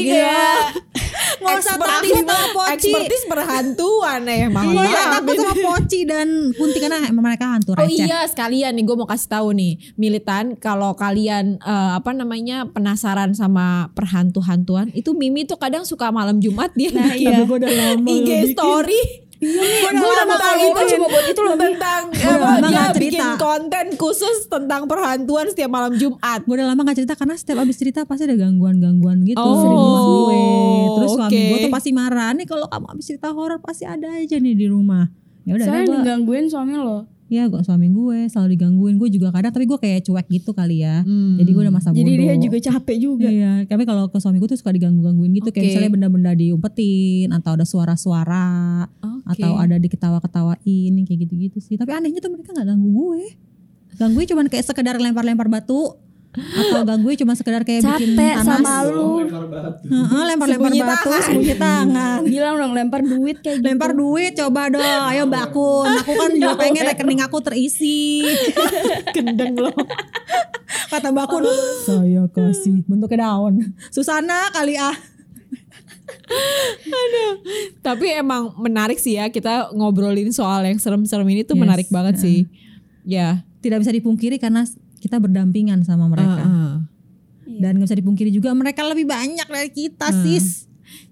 Ya. 0.00 0.72
Nggak 1.36 1.56
usah 1.60 1.76
expertis 1.76 2.10
takut 2.16 2.26
sama 2.26 2.46
Poci. 2.56 2.72
Expertis 2.72 3.22
perhantuan 3.28 4.20
ya 4.24 4.34
emang. 4.48 4.64
Nggak 4.72 4.86
usah 4.88 5.06
takut 5.20 5.34
sama 5.36 5.54
Poci 5.60 6.00
dan 6.08 6.28
Kunti 6.56 6.78
karena 6.80 6.98
mereka 7.12 7.44
hantu 7.52 7.70
Oh 7.76 7.84
receh. 7.84 8.08
iya 8.08 8.24
sekalian 8.24 8.72
nih 8.74 8.84
gue 8.88 8.96
mau 8.96 9.04
kasih 9.04 9.28
tahu 9.28 9.48
nih 9.52 9.72
militan 10.00 10.56
kalau 10.56 10.96
kalian 10.96 11.60
eh, 11.60 11.90
apa 11.94 12.10
namanya 12.16 12.64
penasaran 12.72 13.36
sama 13.36 13.92
perhantu-hantuan 13.92 14.88
itu 14.96 15.12
Mimi 15.26 15.42
tuh 15.42 15.58
kadang 15.58 15.82
suka 15.82 16.08
malam 16.08 16.38
Jumat 16.38 16.70
dia 16.72 16.88
Nah, 16.88 17.10
iya. 17.12 17.42
Gue 17.42 17.58
udah 17.58 17.66
lama 17.66 18.06
IG 18.08 18.22
bikin. 18.22 18.54
story 18.54 19.02
Gue 19.36 19.68
Gue 19.92 20.08
udah 20.08 20.24
mau 20.24 20.38
follow 20.38 20.72
itu 20.72 20.96
cuma 20.96 21.06
buat 21.06 21.26
itu 21.26 21.40
loh. 21.42 21.54
Tentang 21.54 22.02
apa, 22.08 22.48
dia 22.56 22.68
nggak 22.72 22.90
bikin 22.94 23.20
cerita. 23.20 23.36
konten 23.36 23.86
khusus 23.94 24.36
tentang 24.46 24.86
perhantuan 24.86 25.44
setiap 25.46 25.68
malam 25.68 25.92
Jumat. 25.92 26.40
Gue 26.40 26.56
udah 26.56 26.72
lama 26.72 26.80
gak 26.82 26.96
cerita 26.96 27.12
karena 27.12 27.36
setiap 27.36 27.60
abis 27.60 27.76
cerita 27.76 28.00
pasti 28.02 28.24
ada 28.24 28.32
gangguan-gangguan 28.32 29.20
gitu 29.22 29.36
Oh, 29.36 29.60
sering 29.60 29.76
gue. 29.76 30.40
Terus 30.96 31.10
suami 31.12 31.28
oke. 31.28 31.42
gue 31.44 31.58
tuh 31.60 31.74
pasti 31.74 31.90
marah 31.92 32.32
nih 32.32 32.46
kalau 32.46 32.64
kamu 32.64 32.86
abis 32.88 33.04
cerita 33.06 33.28
horor 33.28 33.60
pasti 33.60 33.84
ada 33.84 34.08
aja 34.08 34.36
nih 34.38 34.54
di 34.54 34.66
rumah. 34.66 35.04
Ya 35.44 35.52
udah 35.52 35.66
gue, 35.68 35.84
digangguin 35.92 36.48
suami 36.48 36.72
lo. 36.72 37.04
Ya 37.26 37.50
gue 37.50 37.58
suami 37.62 37.90
gue 37.90 38.30
selalu 38.30 38.48
digangguin. 38.54 38.94
Gue 38.98 39.10
juga 39.10 39.34
kadang 39.34 39.50
tapi 39.50 39.66
gue 39.66 39.78
kayak 39.78 40.06
cuek 40.06 40.26
gitu 40.30 40.50
kali 40.54 40.86
ya. 40.86 41.02
Jadi 41.06 41.50
gue 41.50 41.62
udah 41.66 41.74
masa 41.74 41.90
bodoh. 41.90 42.02
Jadi 42.02 42.12
dia 42.22 42.34
juga 42.38 42.58
capek 42.62 42.96
juga. 43.02 43.28
Iya, 43.28 43.66
tapi 43.66 43.82
kalau 43.82 44.06
ke 44.06 44.18
suami 44.22 44.38
gue 44.38 44.48
tuh 44.50 44.58
suka 44.58 44.70
diganggu-gangguin 44.70 45.32
gitu 45.42 45.50
kayak 45.50 45.62
Oke. 45.62 45.68
misalnya 45.74 45.90
benda-benda 45.92 46.32
diumpetin 46.38 47.34
atau 47.34 47.58
ada 47.58 47.66
suara-suara 47.66 48.46
Oke. 49.02 49.42
atau 49.42 49.58
ada 49.58 49.76
diketawa-ketawain 49.76 50.92
kayak 51.02 51.18
gitu-gitu 51.26 51.58
sih. 51.58 51.74
Tapi 51.74 51.90
anehnya 51.90 52.22
tuh 52.22 52.30
mereka 52.30 52.54
nggak 52.54 52.66
ganggu 52.66 52.88
gue. 52.94 53.22
Ganggunya 53.96 54.28
cuma 54.30 54.44
kayak 54.46 54.66
sekedar 54.68 55.00
lempar-lempar 55.00 55.48
batu 55.48 55.96
atau 56.36 56.84
ganggunya 56.84 57.16
cuma 57.18 57.32
sekedar 57.32 57.62
kayak 57.62 57.80
bikin 57.82 58.12
Capek 58.12 58.32
panas. 58.36 58.46
sama 58.46 58.74
lu. 58.84 59.24
Lempar 59.24 59.44
batu. 59.46 59.84
Heeh, 59.84 60.22
lempar-lempar 60.26 60.68
Sembunyi 60.68 60.80
batu, 60.80 61.08
tangan. 61.08 61.22
sembunyi 61.24 61.54
tangan. 61.56 62.18
Bilang 62.22 62.54
dong 62.56 62.72
lempar 62.72 63.00
duit 63.00 63.36
kayak 63.40 63.56
gitu. 63.58 63.66
Lempar 63.66 63.90
duit 63.92 64.32
coba 64.34 64.62
dong, 64.68 65.02
ayo 65.08 65.22
Mbak 65.24 65.46
Kun. 65.50 65.88
Aku 65.96 66.12
kan 66.12 66.30
juga 66.32 66.54
pengen 66.54 66.82
rekening 66.84 67.20
aku 67.20 67.38
terisi. 67.40 68.22
gendeng 69.14 69.56
loh. 69.56 69.72
Kata 70.86 71.08
Mbak 71.08 71.26
Kun, 71.26 71.44
saya 71.82 72.22
kasih 72.28 72.84
bentuknya 72.84 73.26
daun. 73.26 73.72
Susana 73.88 74.50
kali 74.50 74.76
ah. 74.76 74.94
Tapi 77.80 78.06
emang 78.12 78.54
menarik 78.56 78.98
sih 78.98 79.14
ya 79.14 79.26
kita 79.26 79.70
ngobrolin 79.70 80.30
soal 80.30 80.62
yang 80.62 80.76
serem-serem 80.76 81.26
ini 81.28 81.42
tuh 81.42 81.54
Yes, 81.54 81.62
menarik 81.62 81.88
banget 81.88 82.18
sih. 82.18 82.46
Ya, 83.06 83.42
tidak 83.58 83.82
bisa 83.82 83.90
dipungkiri 83.90 84.36
karena 84.36 84.66
kita 84.96 85.16
berdampingan 85.16 85.82
sama 85.82 86.06
mereka. 86.06 86.38
Ah, 86.38 86.46
ah. 86.46 86.74
Dan 87.46 87.76
nggak 87.76 87.86
bisa 87.86 87.96
dipungkiri 87.96 88.30
juga 88.30 88.52
mereka 88.52 88.82
lebih 88.82 89.04
banyak 89.04 89.44
dari 89.44 89.70
kita, 89.70 90.08
Hmm. 90.08 90.22
sis. 90.22 90.66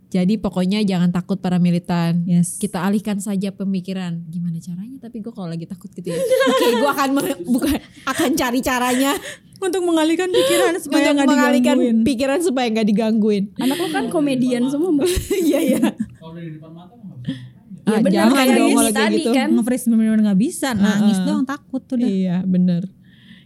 Jadi 0.08 0.38
pokoknya 0.38 0.78
jangan 0.80 1.10
takut 1.10 1.36
para 1.36 1.58
militan. 1.58 2.22
Yes. 2.22 2.54
Kita 2.54 2.78
alihkan 2.80 3.18
saja 3.18 3.50
pemikiran. 3.50 4.22
Gimana 4.24 4.56
caranya? 4.56 4.94
Tapi 5.00 5.18
gue 5.18 5.28
kalau 5.28 5.50
lagi 5.50 5.66
takut 5.66 5.90
gitu 5.90 6.06
ya. 6.06 6.14
Oke, 6.14 6.66
gue 6.72 6.86
akan 6.88 7.08
bukan 7.54 7.74
akan 8.06 8.30
cari 8.32 8.62
caranya 8.62 9.10
untuk 9.58 9.82
mengalihkan 9.82 10.30
pikiran 10.30 10.78
supaya 10.78 11.10
nggak 11.10 11.26
mengalihkan 11.26 11.76
digangguin. 11.76 11.96
pikiran 12.06 12.38
supaya 12.40 12.66
nggak 12.70 12.86
digangguin. 12.86 13.44
Anak 13.58 13.74
lo 13.76 13.88
kan 13.90 14.06
komedian 14.06 14.70
semua 14.70 14.94
mbak. 14.94 15.10
Iya 15.42 15.58
iya. 15.60 15.82
Kalau 16.14 16.30
dari 16.32 16.50
depan 16.52 16.70
mata 16.70 16.94
ngapain 16.94 17.34
ya. 17.82 17.82
Ah, 17.84 17.98
bener, 17.98 18.12
jangan 18.14 18.32
kayak 18.32 18.54
dong 18.54 18.70
kalau 18.70 18.84
kayak 18.86 19.00
tadi 19.02 19.16
gitu. 19.18 19.30
kan. 19.34 19.48
Nge-freeze 19.50 19.84
bener-bener 19.84 20.20
nggak 20.22 20.40
bisa, 20.40 20.68
nangis 20.72 21.18
Heeh. 21.18 21.26
doang 21.26 21.44
takut 21.44 21.82
tuh 21.82 21.96
dah. 21.98 22.06
Iya 22.06 22.36
bener. 22.46 22.82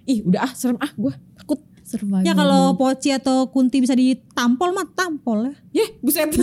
Ih 0.09 0.25
udah 0.25 0.41
ah 0.49 0.53
serem 0.57 0.81
ah 0.81 0.89
gue 0.97 1.13
takut. 1.37 1.61
Survival. 1.89 2.21
Ya 2.21 2.37
kalau 2.37 2.77
Poci 2.77 3.09
atau 3.17 3.49
Kunti 3.49 3.81
bisa 3.81 3.97
ditampol 3.97 4.77
mah 4.77 4.93
tampol 4.93 5.49
ya. 5.73 5.81
Yeh 5.81 5.97
buset. 6.05 6.29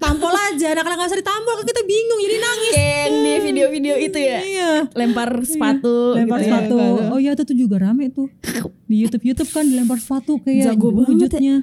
Tampol 0.00 0.32
aja, 0.32 0.72
anak-anak 0.72 0.96
nggak 0.96 1.10
bisa 1.12 1.20
ditampol 1.20 1.54
kan 1.60 1.66
kita 1.68 1.82
bingung 1.84 2.20
jadi 2.24 2.36
nangis. 2.40 2.72
Kayak 2.72 3.06
di 3.12 3.32
video-video 3.44 3.94
itu 4.00 4.16
ya. 4.16 4.38
Iya. 4.40 4.70
Lempar 4.96 5.28
sepatu. 5.44 6.16
Lempar 6.16 6.40
gitu 6.40 6.48
ya. 6.48 6.56
sepatu. 6.56 6.76
sepatu. 6.80 7.12
Oh 7.12 7.18
iya 7.20 7.30
itu 7.36 7.44
tuh 7.44 7.56
juga 7.58 7.76
rame 7.84 8.08
tuh. 8.08 8.32
Di 8.88 8.96
YouTube 8.96 9.24
YouTube 9.28 9.50
kan 9.52 9.68
dilempar 9.68 10.00
sepatu 10.00 10.40
kayak 10.40 10.72
Jago 10.72 10.88
banget 10.96 11.04
ya. 11.04 11.12
wujudnya. 11.12 11.56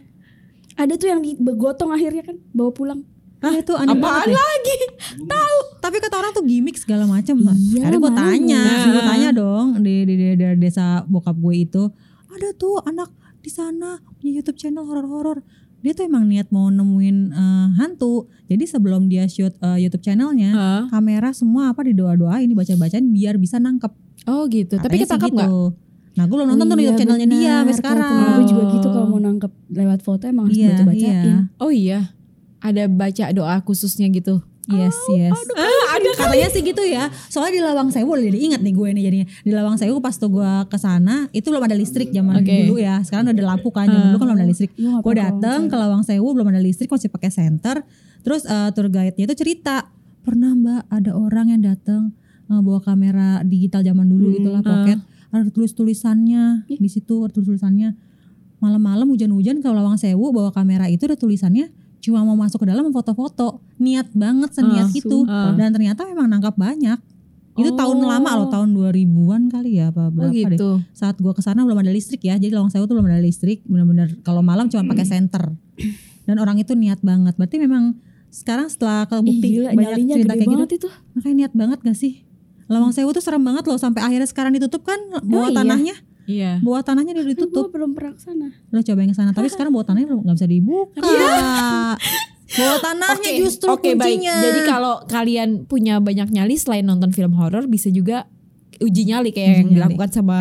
Ada 0.78 0.94
tuh 1.02 1.08
yang 1.10 1.20
digotong 1.26 1.90
akhirnya 1.96 2.24
kan 2.30 2.38
bawa 2.54 2.70
pulang. 2.76 3.02
Ah 3.46 3.56
itu 3.56 3.72
aneh 3.72 3.94
Apaan 3.94 4.26
banget. 4.26 4.34
lagi? 4.34 4.76
Tahu. 5.34 5.58
Tapi 5.78 5.96
kata 6.00 6.16
orang 6.16 6.32
tuh 6.32 6.44
gimmick 6.44 6.76
segala 6.76 7.06
macam 7.06 7.38
mbak. 7.38 7.54
Iya, 7.54 7.80
Akhirnya 7.80 8.00
gue 8.00 8.14
tanya, 8.16 8.62
gue 8.88 9.04
tanya 9.06 9.30
dong 9.32 9.68
di, 9.80 9.96
di, 10.02 10.14
di, 10.16 10.28
di 10.34 10.46
desa 10.58 10.86
bokap 11.04 11.36
gue 11.36 11.56
itu 11.60 11.84
ada 12.28 12.50
tuh 12.52 12.82
anak 12.82 13.14
di 13.40 13.48
sana 13.48 13.96
punya 14.16 14.32
YouTube 14.34 14.58
channel 14.58 14.82
horor-horor. 14.82 15.46
Dia 15.80 15.94
tuh 15.94 16.04
emang 16.04 16.26
niat 16.26 16.50
mau 16.50 16.68
nemuin 16.68 17.18
eh, 17.30 17.68
hantu. 17.78 18.26
Jadi 18.44 18.66
sebelum 18.66 19.06
dia 19.06 19.24
shoot 19.26 19.54
eh, 19.56 19.78
YouTube 19.80 20.02
channelnya, 20.02 20.50
Hah? 20.52 20.82
kamera 20.90 21.30
semua 21.30 21.70
apa 21.70 21.86
didoa-doain, 21.86 22.46
dibaca-bacain 22.46 23.06
biar 23.06 23.38
bisa 23.38 23.56
nangkep. 23.56 23.94
Oh 24.26 24.50
gitu. 24.50 24.76
Tapi 24.76 24.90
Katanya 24.90 24.98
sih 24.98 25.06
ketangkap 25.08 25.30
nggak? 25.32 25.50
Nah 26.16 26.24
gue 26.24 26.34
belum 26.34 26.48
nonton 26.50 26.66
tuh 26.66 26.74
di 26.74 26.80
iya, 26.80 26.88
YouTube 26.88 27.02
channelnya 27.04 27.28
dia 27.30 27.54
sampai 27.62 27.76
sekarang. 27.78 28.12
Gue 28.34 28.46
juga 28.50 28.64
gitu 28.74 28.88
Oh. 28.88 28.92
kalau 28.92 29.08
mau 29.08 29.22
nangkep 29.22 29.52
lewat 29.70 30.00
foto 30.02 30.24
emang 30.26 30.50
harus 30.50 30.58
Iya, 30.58 30.70
baca-bacain. 30.74 31.14
iya. 31.22 31.36
Oh 31.56 31.70
iya. 31.70 32.00
Ada 32.66 32.90
baca 32.90 33.26
doa 33.30 33.62
khususnya 33.62 34.10
gitu. 34.10 34.42
Yes, 34.66 34.98
yes. 35.14 35.38
Ah, 35.54 35.94
ada 35.94 36.10
Katanya 36.18 36.50
sih 36.50 36.66
gitu 36.66 36.82
ya. 36.82 37.14
Soalnya 37.30 37.54
di 37.54 37.62
Lawang 37.62 37.94
Sewu 37.94 38.18
jadi 38.18 38.34
ingat 38.34 38.66
nih 38.66 38.74
gue 38.74 38.90
nih 38.98 39.04
jadinya. 39.06 39.28
Di 39.46 39.52
Lawang 39.54 39.78
Sewu 39.78 40.02
pas 40.02 40.18
tuh 40.18 40.34
gue 40.34 40.52
ke 40.66 40.78
sana 40.82 41.30
itu 41.30 41.46
belum 41.54 41.62
ada 41.62 41.78
listrik 41.78 42.10
zaman 42.10 42.42
Oke. 42.42 42.66
dulu 42.66 42.82
ya. 42.82 42.98
Sekarang 43.06 43.30
udah 43.30 43.36
ada 43.38 43.46
lampu 43.46 43.70
kan. 43.70 43.86
Zaman 43.86 44.10
dulu 44.10 44.18
kan 44.18 44.26
belum 44.34 44.40
ada 44.42 44.50
listrik. 44.50 44.72
Lu 44.82 44.98
nggak 44.98 45.04
Gue 45.06 45.14
dateng 45.14 45.60
Lawang 45.62 45.70
ke 45.70 45.76
Lawang 45.78 46.04
Sewu 46.04 46.30
belum 46.34 46.48
ada 46.50 46.62
listrik 46.62 46.90
masih 46.90 47.10
pakai 47.14 47.30
senter. 47.30 47.86
Terus 48.26 48.42
eh, 48.50 48.70
tour 48.74 48.90
guide-nya 48.90 49.30
itu 49.30 49.36
cerita 49.38 49.86
pernah 50.26 50.58
Mbak 50.58 50.82
ada 50.90 51.12
orang 51.14 51.54
yang 51.54 51.62
datang 51.62 52.18
eh, 52.50 52.62
bawa 52.66 52.82
kamera 52.82 53.46
digital 53.46 53.86
zaman 53.86 54.10
dulu 54.10 54.34
Hmm, 54.34 54.40
itulah 54.42 54.62
pocket. 54.66 54.98
Ada 55.30 55.52
tulis 55.54 55.78
tulisannya 55.78 56.66
di 56.66 56.90
situ 56.90 57.22
ada 57.22 57.32
tulis 57.38 57.54
tulisannya. 57.54 57.94
Malam-malam 58.66 59.06
hujan-hujan 59.14 59.62
ke 59.62 59.68
Lawang 59.70 60.02
Sewu 60.02 60.34
bawa 60.34 60.50
kamera 60.50 60.90
itu 60.90 61.06
ada 61.06 61.14
tulisannya 61.14 61.70
cuma 62.06 62.22
mau 62.22 62.38
masuk 62.38 62.62
ke 62.62 62.68
dalam 62.68 62.86
foto-foto 62.88 63.48
niat 63.78 64.14
banget 64.14 64.54
seniat 64.54 64.94
itu 64.94 65.26
ah. 65.26 65.52
dan 65.52 65.74
ternyata 65.74 66.06
memang 66.06 66.30
nangkap 66.30 66.54
banyak 66.56 67.02
itu 67.56 67.66
Oh. 67.66 67.74
tahun 67.74 67.98
lama 68.04 68.30
loh 68.36 68.48
tahun 68.52 68.76
2000-an 68.76 69.48
kali 69.48 69.80
ya 69.80 69.88
Oh 69.88 69.90
apa 69.90 70.12
berapa 70.12 70.28
deh 70.28 70.54
gitu. 70.54 70.84
saat 70.92 71.16
gua 71.18 71.32
ke 71.32 71.40
sana 71.40 71.64
belum 71.64 71.80
ada 71.80 71.90
listrik 71.90 72.22
ya 72.22 72.36
jadi 72.36 72.52
Lawang 72.52 72.68
Sewu 72.68 72.84
tuh 72.84 72.94
belum 72.94 73.08
ada 73.08 73.18
listrik 73.18 73.64
bener-bener 73.64 74.12
kalau 74.22 74.44
malam 74.44 74.68
cuma 74.68 74.84
pakai 74.86 75.08
senter 75.08 75.56
dan 76.22 76.36
orang 76.36 76.58
itu 76.58 76.76
niat 76.76 77.00
banget 77.00 77.34
berarti 77.34 77.58
memang 77.58 77.96
sekarang 78.28 78.68
setelah 78.68 79.04
Ih, 79.04 79.10
kebukti 79.10 79.48
gila, 79.50 79.70
banyak 79.72 79.98
cerita 80.06 80.34
kayak 80.36 80.50
gitu 80.52 80.76
itu. 80.78 80.90
makanya 81.16 81.36
niat 81.38 81.54
banget 81.56 81.80
gak 81.82 81.96
sih 81.96 82.14
Lawang 82.68 82.92
Sewu 82.92 83.10
tuh 83.10 83.24
serem 83.24 83.40
banget 83.40 83.64
loh 83.64 83.80
sampai 83.80 84.04
akhirnya 84.04 84.28
sekarang 84.28 84.52
ditutup 84.52 84.84
kan 84.84 85.00
bawah 85.24 85.48
iya? 85.48 85.56
tanahnya 85.56 85.96
Iya. 85.96 86.14
Bawah 86.60 86.82
tanahnya 86.82 87.14
udah 87.14 87.24
Gue 87.24 87.32
ditutup 87.32 87.66
belum 87.70 87.92
pernah 87.92 88.12
ke 88.12 88.22
sana. 88.22 88.48
lo 88.68 88.80
cobain 88.80 89.06
ke 89.06 89.14
sana 89.14 89.30
tapi 89.30 89.48
sekarang 89.48 89.70
bawah 89.70 89.86
tanahnya 89.86 90.08
belum 90.08 90.22
nggak 90.22 90.36
bisa 90.36 90.48
dibuka 90.48 91.02
bawah 92.48 92.80
tanahnya 92.80 93.30
Oke, 93.30 93.40
justru 93.40 93.68
oke 93.68 93.90
baik. 93.92 94.00
kuncinya 94.16 94.36
Jadi 94.40 94.60
kalau 94.64 94.94
kalian 95.04 95.50
punya 95.64 95.98
banyak 95.98 96.30
nyali 96.30 96.56
selain 96.56 96.84
nonton 96.84 97.10
film 97.10 97.34
horor 97.34 97.66
bisa 97.66 97.90
juga 97.90 98.30
uji 98.78 99.06
nyali 99.06 99.30
kayak 99.30 99.46
Uji 99.46 99.56
yang 99.56 99.66
nyali. 99.66 99.76
dilakukan 99.76 100.10
sama 100.12 100.40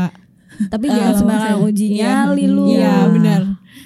Tapi 0.55 0.87
Eh, 0.87 0.92
jangan 0.92 1.14
sembarangan 1.16 1.51
Sewu. 1.53 1.66
uji 1.66 1.87
Iya. 1.92 2.07
nyali 2.23 2.44
lu. 2.47 2.64
Iya 2.70 2.94
benar. 3.09 3.40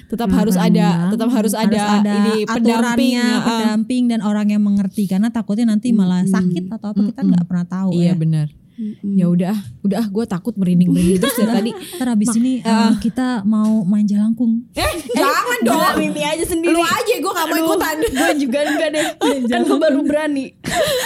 Tetap 0.05 0.29
harus 0.31 0.53
ada 0.53 1.09
tetap 1.09 1.29
harus 1.31 1.53
ada, 1.53 1.81
ini 2.05 2.45
pendamping. 2.45 3.17
ah. 3.17 3.41
pendamping 3.41 4.03
dan 4.05 4.19
orang 4.21 4.47
yang 4.47 4.61
mengerti 4.61 5.05
karena 5.05 5.27
takutnya 5.27 5.65
nanti 5.67 5.89
malah 5.91 6.21
sakit 6.23 6.69
atau 6.69 6.93
apa 6.93 7.01
kita 7.03 7.21
nggak 7.23 7.43
pernah 7.43 7.65
tahu 7.65 7.89
Iya 7.91 8.13
ya. 8.13 8.13
benar. 8.15 8.47
Mm-mm. 8.79 9.19
Ya 9.19 9.27
udah, 9.27 9.55
udah 9.83 10.07
gue 10.07 10.23
takut 10.23 10.55
merinding 10.55 10.95
merinding 10.95 11.19
terus 11.19 11.35
dari 11.35 11.51
tadi. 11.51 11.71
Ntar 11.99 12.15
abis 12.15 12.31
ini 12.39 12.63
eh, 12.63 12.91
kita 13.03 13.43
mau 13.43 13.83
main 13.83 14.07
jalangkung. 14.07 14.63
Eh, 14.71 14.93
jangan 15.11 15.59
dong. 15.67 15.75
Gila, 15.75 15.99
Mimi 15.99 16.23
aja 16.23 16.45
sendiri. 16.47 16.71
Lu 16.71 16.79
aja 16.79 17.13
gue 17.19 17.31
gak 17.35 17.47
mau 17.51 17.57
ikutan. 17.59 17.95
Gue 17.99 18.31
juga 18.39 18.59
enggak 18.63 18.89
deh. 18.95 19.05
kan 19.51 19.61
gue 19.67 19.79
baru 19.83 19.99
berani. 20.07 20.45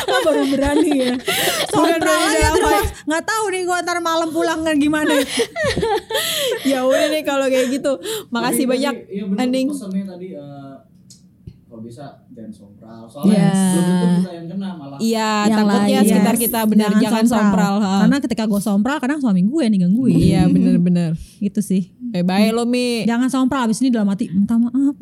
Oh, 0.06 0.20
baru 0.22 0.44
berani 0.54 0.90
ya. 1.02 1.14
Udah, 1.74 1.98
terus 2.54 2.88
nggak 3.10 3.24
tahu 3.26 3.44
nih 3.50 3.62
gue 3.66 3.78
ntar 3.82 3.98
malam 4.06 4.30
pulang 4.30 4.62
kan 4.62 4.78
gimana. 4.78 5.18
ya 6.62 6.86
udah 6.86 7.10
deh 7.10 7.26
kalau 7.26 7.50
kayak 7.50 7.74
gitu. 7.74 7.98
Makasih 8.30 8.70
Tapi 8.70 8.74
banyak 8.78 8.96
iya 9.10 9.24
bener, 9.26 9.42
Aning. 9.50 9.68
pesannya 9.74 10.06
tadi 10.06 10.28
eh, 10.38 10.73
kalau 11.74 11.90
bisa 11.90 12.06
jangan 12.30 12.54
sompral. 12.54 13.10
Soalnya 13.10 13.34
Iya. 13.34 13.50
belum 13.50 13.82
tentu 13.82 14.06
kita 14.14 14.30
yang 14.30 14.46
kena 14.46 14.70
malah. 14.78 14.98
Iya, 15.02 15.30
Yang 15.50 15.58
takutnya 15.58 15.82
lain. 15.98 16.06
sekitar 16.06 16.36
kita 16.38 16.60
benar 16.70 16.92
jangan, 17.02 17.26
sompral. 17.26 17.74
ha. 17.82 18.06
Karena 18.06 18.18
ketika 18.22 18.44
gue 18.46 18.62
sompral 18.62 18.98
kadang 19.02 19.18
suami 19.18 19.42
gue 19.42 19.62
yang 19.66 19.74
digangguin. 19.74 20.14
Iya 20.14 20.42
bener-bener. 20.46 21.18
Gitu 21.50 21.66
sih. 21.66 21.90
Bye 22.14 22.22
bye 22.22 22.54
lo 22.54 22.70
Mi. 22.70 23.10
Jangan 23.10 23.26
sompral 23.26 23.66
abis 23.66 23.82
ini 23.82 23.90
dalam 23.90 24.06
hati 24.06 24.30
minta 24.30 24.54
maaf. 24.54 24.94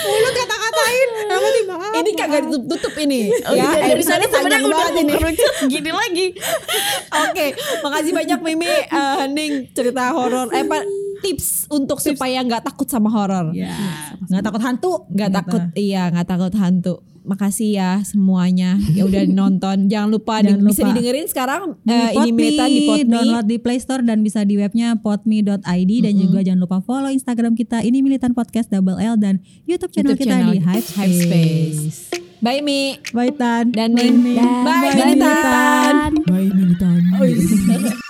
Mulut 0.00 0.34
kata-katain, 0.36 1.08
hati 1.26 1.60
maaf. 1.66 1.92
Ini 1.94 2.10
kagak 2.14 2.40
ditutup-tutup 2.46 2.94
ini. 3.00 3.30
Oh, 3.46 3.54
ya, 3.54 3.70
iya, 3.70 3.86
dari 3.88 4.02
sana 4.02 4.22
episode 4.22 4.34
sebenarnya 4.46 4.66
panjang 4.66 5.06
udah 5.06 5.30
ini. 5.30 5.34
gini 5.66 5.90
lagi. 5.90 6.26
Oke, 7.26 7.46
makasih 7.82 8.12
banyak 8.14 8.38
Mimi 8.42 8.66
eh, 8.66 8.86
Hening 8.90 9.70
cerita 9.70 10.10
horor. 10.10 10.50
Eh, 10.50 10.62
tips 11.20 11.70
untuk 11.70 11.98
tips. 12.00 12.16
supaya 12.16 12.40
nggak 12.42 12.64
takut 12.66 12.88
sama 12.88 13.08
horor. 13.12 13.52
Yeah. 13.52 14.16
Nggak 14.26 14.42
takut 14.42 14.62
hantu, 14.64 14.92
nggak 15.12 15.30
takut 15.30 15.62
iya, 15.76 16.08
nggak 16.10 16.26
takut 16.28 16.52
hantu. 16.56 16.94
Makasih 17.20 17.76
ya 17.76 17.90
semuanya 18.00 18.80
ya 18.96 19.04
udah 19.04 19.28
nonton. 19.40 19.92
Jangan 19.92 20.08
lupa, 20.08 20.40
Jangan 20.40 20.56
di, 20.56 20.64
lupa. 20.64 20.72
bisa 20.72 20.82
didengerin 20.88 21.26
sekarang 21.28 21.62
di 21.84 21.92
uh, 21.92 22.10
ini 22.24 22.30
Meta 22.32 22.64
di 22.64 22.80
Potmi 22.88 23.12
Download 23.12 23.46
di 23.46 23.56
Play 23.60 23.78
Store 23.78 24.02
dan 24.02 24.24
bisa 24.24 24.40
di 24.42 24.56
webnya 24.56 24.96
potmi.id 24.98 25.44
dan 25.44 25.60
mm 25.60 26.00
-hmm. 26.00 26.16
juga 26.24 26.38
jangan 26.40 26.60
lupa 26.64 26.78
follow 26.80 27.12
Instagram 27.12 27.52
kita 27.52 27.84
ini 27.84 28.00
Militan 28.00 28.32
Podcast 28.32 28.72
Double 28.72 28.96
L 28.96 29.20
dan 29.20 29.44
YouTube 29.68 29.92
channel 29.92 30.16
YouTube 30.16 30.24
kita 30.24 30.36
channel. 30.40 30.52
di 30.56 30.58
Hype 30.64 30.88
Space. 30.88 31.20
Space. 31.28 32.20
Bye 32.40 32.64
Mi. 32.64 32.96
Bye 33.12 33.36
Tan. 33.36 33.68
Dan 33.68 33.92
Bye 33.92 34.08
Mi. 34.08 34.32
Bye, 34.40 34.64
Bye, 34.64 34.80
Bye 34.96 35.12
Militan. 35.12 35.94
Bye 36.24 36.50
Militan. 36.56 37.00
Oh. 37.20 37.24
Iya. 37.28 38.00